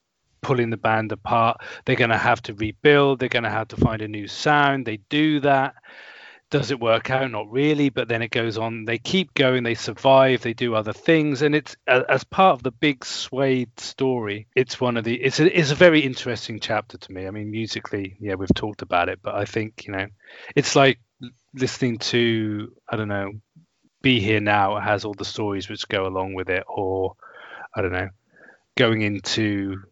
pulling 0.42 0.70
the 0.70 0.78
band 0.78 1.12
apart. 1.12 1.58
They're 1.86 1.96
going 1.96 2.10
to 2.10 2.18
have 2.18 2.42
to 2.44 2.54
rebuild. 2.54 3.20
They're 3.20 3.30
going 3.30 3.44
to 3.44 3.50
have 3.50 3.70
to 3.70 3.78
find 3.78 4.02
a 4.02 4.08
new 4.08 4.28
sound. 4.28 4.86
They 4.86 4.98
do 5.10 5.40
that. 5.42 5.76
Does 6.52 6.70
it 6.70 6.80
work 6.82 7.10
out? 7.10 7.32
Not 7.32 7.50
really. 7.50 7.90
But 7.90 8.10
then 8.10 8.22
it 8.22 8.30
goes 8.30 8.58
on. 8.58 8.86
They 8.86 8.98
keep 8.98 9.34
going. 9.34 9.64
They 9.64 9.74
survive. 9.74 10.42
They 10.42 10.54
do 10.54 10.76
other 10.76 10.94
things, 10.94 11.42
and 11.42 11.56
it's 11.56 11.76
as 11.88 12.24
part 12.26 12.54
of 12.54 12.64
the 12.64 12.72
big 12.72 13.04
Suede 13.04 13.80
story. 13.80 14.48
It's 14.56 14.80
one 14.80 14.98
of 14.98 15.04
the. 15.06 15.16
It's 15.16 15.40
a. 15.40 15.60
It's 15.60 15.72
a 15.72 15.76
very 15.76 16.02
interesting 16.02 16.60
chapter 16.60 16.98
to 16.98 17.12
me. 17.12 17.26
I 17.26 17.32
mean, 17.32 17.50
musically, 17.50 18.18
yeah, 18.20 18.36
we've 18.36 18.54
talked 18.54 18.82
about 18.82 19.10
it, 19.10 19.20
but 19.24 19.34
I 19.34 19.46
think 19.46 19.86
you 19.88 19.94
know, 19.94 20.08
it's 20.56 20.76
like 20.76 21.00
listening 21.54 22.00
to 22.00 22.74
I 22.88 22.98
don't 22.98 23.08
know, 23.08 23.32
Be 24.02 24.20
Here 24.20 24.42
Now 24.42 24.80
has 24.80 25.06
all 25.06 25.14
the 25.14 25.26
stories 25.26 25.70
which 25.70 25.88
go 25.88 26.06
along 26.06 26.34
with 26.34 26.50
it, 26.50 26.66
or 26.68 27.16
I 27.74 27.82
don't 27.82 27.94
know, 27.94 28.10
going 28.76 29.02
into 29.02 29.84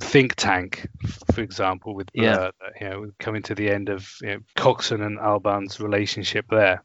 Think 0.00 0.34
Tank, 0.34 0.86
for 1.32 1.40
example, 1.40 1.94
with 1.94 2.08
Yeah. 2.12 2.36
uh, 2.36 2.50
you 2.80 2.88
know 2.88 3.10
coming 3.18 3.42
to 3.44 3.54
the 3.54 3.70
end 3.70 3.88
of 3.88 4.08
you 4.20 4.28
know, 4.28 4.38
Coxon 4.54 5.02
and 5.02 5.18
Albarn's 5.18 5.80
relationship 5.80 6.46
there. 6.50 6.84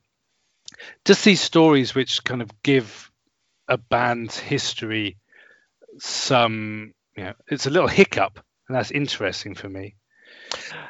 Just 1.05 1.25
these 1.25 1.41
stories 1.41 1.95
which 1.95 2.23
kind 2.23 2.41
of 2.41 2.51
give 2.63 3.11
a 3.67 3.77
band's 3.77 4.37
history 4.37 5.17
some, 5.99 6.93
you 7.15 7.23
know, 7.23 7.33
it's 7.47 7.65
a 7.65 7.69
little 7.69 7.87
hiccup, 7.87 8.39
and 8.67 8.77
that's 8.77 8.91
interesting 8.91 9.55
for 9.55 9.67
me. 9.67 9.95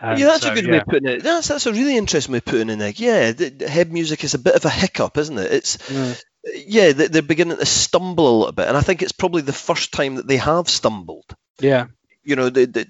And 0.01 0.19
yeah, 0.19 0.27
that's 0.27 0.43
so, 0.43 0.51
a 0.51 0.55
good 0.55 0.65
yeah. 0.65 0.71
way 0.71 0.77
of 0.77 0.85
putting 0.85 1.09
it. 1.09 1.23
That's 1.23 1.47
that's 1.47 1.65
a 1.65 1.73
really 1.73 1.97
interesting 1.97 2.33
way 2.33 2.37
of 2.39 2.45
putting 2.45 2.69
it. 2.69 2.75
Nick. 2.75 2.99
Yeah, 2.99 3.31
the, 3.31 3.49
the 3.49 3.69
head 3.69 3.91
music 3.91 4.23
is 4.23 4.33
a 4.33 4.39
bit 4.39 4.55
of 4.55 4.65
a 4.65 4.69
hiccup, 4.69 5.17
isn't 5.17 5.37
it? 5.37 5.51
It's 5.51 5.77
yeah, 5.91 6.13
they- 6.93 7.07
they're 7.07 7.21
beginning 7.21 7.57
to 7.57 7.65
stumble 7.65 8.27
a 8.27 8.37
little 8.37 8.53
bit, 8.53 8.67
and 8.67 8.77
I 8.77 8.81
think 8.81 9.01
it's 9.01 9.11
probably 9.11 9.41
the 9.41 9.53
first 9.53 9.91
time 9.91 10.15
that 10.15 10.27
they 10.27 10.37
have 10.37 10.69
stumbled. 10.69 11.25
Yeah, 11.59 11.87
You 12.23 12.35
know, 12.35 12.49
the 12.49 12.65
the, 12.65 12.87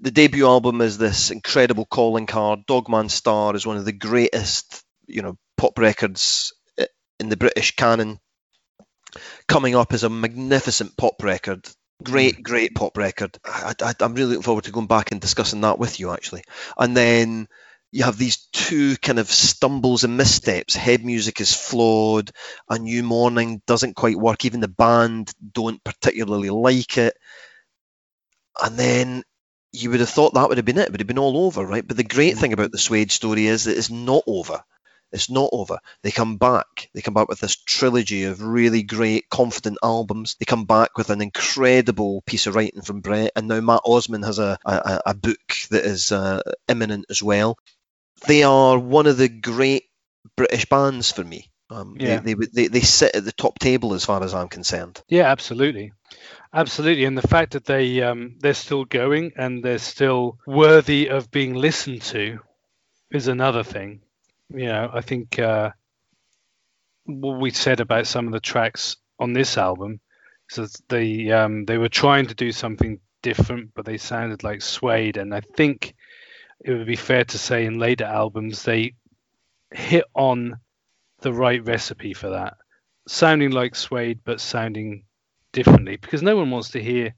the 0.00 0.10
debut 0.10 0.46
album 0.46 0.80
is 0.80 0.96
this 0.98 1.30
incredible 1.30 1.84
calling 1.84 2.26
card. 2.26 2.66
Dogman 2.66 3.08
Star 3.08 3.54
is 3.54 3.66
one 3.66 3.76
of 3.76 3.84
the 3.84 3.92
greatest, 3.92 4.82
you 5.06 5.22
know, 5.22 5.36
pop 5.56 5.78
records 5.78 6.52
eh, 6.78 6.86
in 7.20 7.28
the 7.28 7.36
British 7.36 7.76
canon. 7.76 8.18
Coming 9.46 9.76
up 9.76 9.92
is 9.92 10.04
a 10.04 10.08
magnificent 10.10 10.96
pop 10.96 11.22
record. 11.22 11.68
Great, 12.02 12.42
great 12.42 12.74
pop 12.74 12.96
record. 12.96 13.36
I, 13.44 13.74
I, 13.82 13.94
I'm 14.00 14.14
really 14.14 14.30
looking 14.30 14.42
forward 14.42 14.64
to 14.64 14.72
going 14.72 14.86
back 14.88 15.12
and 15.12 15.20
discussing 15.20 15.60
that 15.62 15.78
with 15.78 16.00
you, 16.00 16.10
actually. 16.12 16.42
And 16.78 16.96
then 16.96 17.46
you 17.94 18.02
have 18.02 18.18
these 18.18 18.48
two 18.52 18.96
kind 18.96 19.20
of 19.20 19.30
stumbles 19.30 20.02
and 20.02 20.16
missteps. 20.16 20.74
Head 20.74 21.04
music 21.04 21.40
is 21.40 21.54
flawed. 21.54 22.32
A 22.68 22.76
New 22.76 23.04
Morning 23.04 23.62
doesn't 23.68 23.94
quite 23.94 24.18
work. 24.18 24.44
Even 24.44 24.58
the 24.58 24.66
band 24.66 25.32
don't 25.52 25.82
particularly 25.84 26.50
like 26.50 26.98
it. 26.98 27.16
And 28.60 28.76
then 28.76 29.22
you 29.70 29.90
would 29.90 30.00
have 30.00 30.08
thought 30.08 30.34
that 30.34 30.48
would 30.48 30.58
have 30.58 30.66
been 30.66 30.78
it. 30.78 30.88
It 30.88 30.90
would 30.90 31.00
have 31.02 31.06
been 31.06 31.20
all 31.20 31.46
over, 31.46 31.64
right? 31.64 31.86
But 31.86 31.96
the 31.96 32.02
great 32.02 32.36
thing 32.36 32.52
about 32.52 32.72
the 32.72 32.78
Suede 32.78 33.12
story 33.12 33.46
is 33.46 33.64
that 33.64 33.78
it's 33.78 33.90
not 33.90 34.24
over. 34.26 34.64
It's 35.12 35.30
not 35.30 35.50
over. 35.52 35.78
They 36.02 36.10
come 36.10 36.36
back. 36.36 36.90
They 36.94 37.00
come 37.00 37.14
back 37.14 37.28
with 37.28 37.38
this 37.38 37.54
trilogy 37.54 38.24
of 38.24 38.42
really 38.42 38.82
great, 38.82 39.30
confident 39.30 39.78
albums. 39.84 40.34
They 40.34 40.46
come 40.46 40.64
back 40.64 40.98
with 40.98 41.10
an 41.10 41.22
incredible 41.22 42.22
piece 42.26 42.48
of 42.48 42.56
writing 42.56 42.82
from 42.82 43.02
Brett, 43.02 43.30
and 43.36 43.46
now 43.46 43.60
Matt 43.60 43.82
Osman 43.84 44.24
has 44.24 44.40
a, 44.40 44.58
a, 44.64 45.00
a 45.06 45.14
book 45.14 45.38
that 45.70 45.84
is 45.84 46.10
uh, 46.10 46.42
imminent 46.66 47.06
as 47.08 47.22
well. 47.22 47.56
They 48.26 48.42
are 48.42 48.78
one 48.78 49.06
of 49.06 49.16
the 49.16 49.28
great 49.28 49.84
British 50.36 50.66
bands 50.66 51.12
for 51.12 51.24
me. 51.24 51.50
Um, 51.70 51.96
Yeah. 51.98 52.20
they, 52.20 52.34
they, 52.34 52.46
they, 52.52 52.66
they 52.68 52.80
sit 52.80 53.14
at 53.16 53.24
the 53.24 53.32
top 53.32 53.58
table 53.58 53.94
as 53.94 54.04
far 54.04 54.22
as 54.22 54.34
I'm 54.34 54.48
concerned. 54.48 55.02
Yeah, 55.08 55.30
absolutely, 55.30 55.92
absolutely, 56.52 57.04
and 57.04 57.16
the 57.16 57.26
fact 57.26 57.52
that 57.52 57.64
they 57.64 58.02
um, 58.02 58.36
they're 58.38 58.54
still 58.54 58.84
going 58.84 59.32
and 59.36 59.64
they're 59.64 59.78
still 59.78 60.38
worthy 60.46 61.08
of 61.08 61.30
being 61.30 61.54
listened 61.54 62.02
to 62.02 62.38
is 63.10 63.28
another 63.28 63.64
thing. 63.64 64.00
You 64.50 64.66
know, 64.66 64.90
I 64.92 65.00
think 65.00 65.38
uh, 65.38 65.70
what 67.06 67.40
we 67.40 67.50
said 67.50 67.80
about 67.80 68.06
some 68.06 68.26
of 68.26 68.32
the 68.32 68.40
tracks 68.40 68.96
on 69.18 69.32
this 69.32 69.56
album 69.56 70.00
is 70.50 70.56
that 70.56 70.80
they 70.88 71.30
um, 71.30 71.64
they 71.64 71.78
were 71.78 71.88
trying 71.88 72.26
to 72.26 72.34
do 72.34 72.52
something 72.52 73.00
different, 73.22 73.70
but 73.74 73.86
they 73.86 73.96
sounded 73.96 74.44
like 74.44 74.60
Suede, 74.62 75.16
and 75.16 75.34
I 75.34 75.40
think 75.40 75.94
it 76.60 76.72
would 76.72 76.86
be 76.86 76.96
fair 76.96 77.24
to 77.24 77.38
say 77.38 77.66
in 77.66 77.78
later 77.78 78.04
albums 78.04 78.62
they 78.62 78.94
hit 79.72 80.04
on 80.14 80.58
the 81.20 81.32
right 81.32 81.64
recipe 81.64 82.14
for 82.14 82.30
that. 82.30 82.56
Sounding 83.08 83.50
like 83.50 83.74
Suede 83.74 84.20
but 84.24 84.40
sounding 84.40 85.04
differently 85.52 85.96
because 85.96 86.22
no 86.22 86.36
one 86.36 86.50
wants 86.50 86.70
to 86.70 86.82
hear 86.82 87.14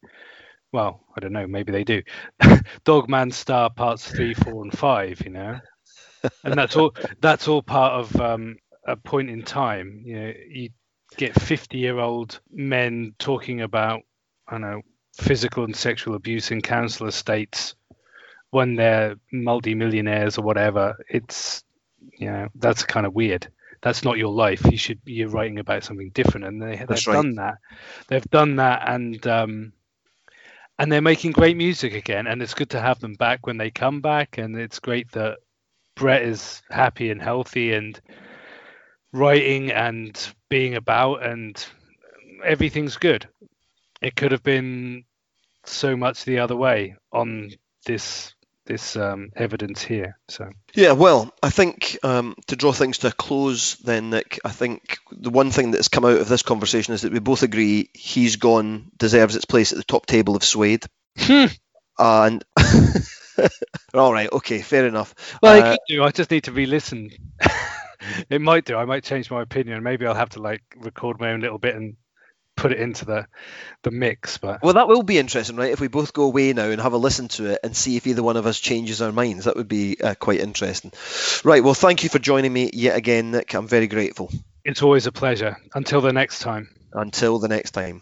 well 0.72 1.04
I 1.16 1.20
don't 1.20 1.32
know 1.32 1.46
maybe 1.46 1.72
they 1.72 1.84
do 1.84 2.02
Dogman 2.84 3.30
Star 3.30 3.70
parts 3.70 4.10
3 4.10 4.34
4 4.34 4.64
and 4.64 4.78
5 4.78 5.22
you 5.22 5.30
know? 5.30 5.58
And 6.44 6.54
that's 6.54 6.76
all 6.76 6.94
that's 7.20 7.48
all 7.48 7.62
part 7.62 7.92
of 7.94 8.20
um, 8.20 8.56
a 8.86 8.96
point 8.96 9.30
in 9.30 9.42
time 9.42 10.02
you 10.04 10.20
know 10.20 10.32
you 10.48 10.70
get 11.16 11.40
50 11.40 11.78
year 11.78 11.98
old 11.98 12.40
men 12.50 13.14
talking 13.18 13.62
about 13.62 14.02
I 14.46 14.52
don't 14.52 14.60
know 14.60 14.82
physical 15.14 15.64
and 15.64 15.74
sexual 15.74 16.14
abuse 16.14 16.50
in 16.50 16.60
council 16.60 17.06
estates 17.06 17.74
when 18.56 18.74
they're 18.74 19.16
multi-millionaires 19.30 20.38
or 20.38 20.42
whatever 20.42 20.96
it's 21.10 21.62
you 22.18 22.30
know 22.30 22.48
that's 22.54 22.84
kind 22.84 23.04
of 23.04 23.14
weird. 23.14 23.46
That's 23.82 24.02
not 24.02 24.16
your 24.16 24.32
life. 24.32 24.64
You 24.64 24.78
should 24.78 25.00
you're 25.04 25.28
writing 25.28 25.58
about 25.58 25.84
something 25.84 26.08
different 26.10 26.46
and 26.46 26.62
they, 26.62 26.76
they've 26.76 27.06
right. 27.06 27.14
done 27.14 27.34
that. 27.34 27.58
They've 28.08 28.30
done 28.30 28.56
that 28.56 28.88
and 28.88 29.26
um 29.26 29.72
and 30.78 30.90
they're 30.90 31.02
making 31.02 31.32
great 31.32 31.58
music 31.58 31.92
again 31.92 32.26
and 32.26 32.40
it's 32.40 32.54
good 32.54 32.70
to 32.70 32.80
have 32.80 32.98
them 32.98 33.12
back 33.12 33.46
when 33.46 33.58
they 33.58 33.70
come 33.70 34.00
back 34.00 34.38
and 34.38 34.56
it's 34.56 34.78
great 34.78 35.12
that 35.12 35.38
brett 35.94 36.22
is 36.22 36.62
happy 36.70 37.10
and 37.10 37.20
healthy 37.20 37.74
and 37.74 38.00
writing 39.12 39.70
and 39.70 40.32
being 40.48 40.76
about 40.76 41.22
and 41.22 41.66
everything's 42.42 42.96
good. 42.96 43.28
It 44.00 44.16
could 44.16 44.32
have 44.32 44.42
been 44.42 45.04
so 45.64 45.94
much 45.94 46.24
the 46.24 46.38
other 46.38 46.56
way 46.56 46.96
on 47.12 47.50
this 47.84 48.35
this 48.66 48.96
um, 48.96 49.30
evidence 49.34 49.82
here 49.82 50.18
so 50.28 50.50
Yeah, 50.74 50.92
well, 50.92 51.32
I 51.42 51.50
think 51.50 51.98
um, 52.02 52.34
to 52.48 52.56
draw 52.56 52.72
things 52.72 52.98
to 52.98 53.08
a 53.08 53.12
close, 53.12 53.76
then 53.76 54.10
Nick, 54.10 54.40
I 54.44 54.50
think 54.50 54.98
the 55.10 55.30
one 55.30 55.50
thing 55.50 55.70
that's 55.70 55.88
come 55.88 56.04
out 56.04 56.20
of 56.20 56.28
this 56.28 56.42
conversation 56.42 56.94
is 56.94 57.02
that 57.02 57.12
we 57.12 57.20
both 57.20 57.42
agree 57.42 57.90
he's 57.94 58.36
gone 58.36 58.90
deserves 58.96 59.36
its 59.36 59.44
place 59.44 59.72
at 59.72 59.78
the 59.78 59.84
top 59.84 60.06
table 60.06 60.36
of 60.36 60.44
Suede. 60.44 60.84
and 61.98 62.44
all 63.94 64.12
right, 64.12 64.30
okay, 64.32 64.60
fair 64.60 64.86
enough. 64.86 65.14
Well, 65.42 65.54
Uh, 65.54 65.58
it 65.58 65.70
could 65.70 65.94
do. 65.94 66.04
I 66.04 66.10
just 66.10 66.30
need 66.30 66.44
to 66.44 66.52
re-listen. 66.52 67.10
it 68.30 68.40
might 68.40 68.64
do. 68.64 68.76
I 68.76 68.84
might 68.84 69.04
change 69.04 69.30
my 69.30 69.42
opinion. 69.42 69.82
Maybe 69.82 70.06
I'll 70.06 70.14
have 70.14 70.30
to 70.30 70.42
like 70.42 70.62
record 70.76 71.20
my 71.20 71.32
own 71.32 71.40
little 71.40 71.58
bit 71.58 71.74
and 71.74 71.96
put 72.56 72.72
it 72.72 72.80
into 72.80 73.04
the 73.04 73.26
the 73.82 73.90
mix. 73.90 74.38
But 74.38 74.62
well, 74.62 74.74
that 74.74 74.88
will 74.88 75.02
be 75.02 75.18
interesting, 75.18 75.56
right? 75.56 75.72
If 75.72 75.80
we 75.80 75.88
both 75.88 76.12
go 76.12 76.24
away 76.24 76.52
now 76.52 76.70
and 76.70 76.80
have 76.80 76.92
a 76.94 76.98
listen 76.98 77.28
to 77.28 77.52
it 77.52 77.60
and 77.62 77.76
see 77.76 77.96
if 77.96 78.06
either 78.06 78.22
one 78.22 78.36
of 78.36 78.46
us 78.46 78.58
changes 78.58 79.00
our 79.02 79.12
minds, 79.12 79.44
that 79.44 79.56
would 79.56 79.68
be 79.68 79.96
uh, 80.02 80.14
quite 80.14 80.40
interesting. 80.40 80.92
Right. 81.44 81.62
Well, 81.62 81.74
thank 81.74 82.02
you 82.02 82.08
for 82.08 82.18
joining 82.18 82.52
me 82.52 82.70
yet 82.72 82.96
again, 82.96 83.30
Nick. 83.30 83.54
I'm 83.54 83.68
very 83.68 83.86
grateful. 83.86 84.30
it's 84.64 84.82
always 84.82 85.06
a 85.06 85.12
pleasure. 85.12 85.56
Until 85.74 86.00
the 86.00 86.12
next 86.12 86.40
time. 86.40 86.68
Until 86.92 87.38
the 87.38 87.48
next 87.48 87.72
time. 87.72 87.94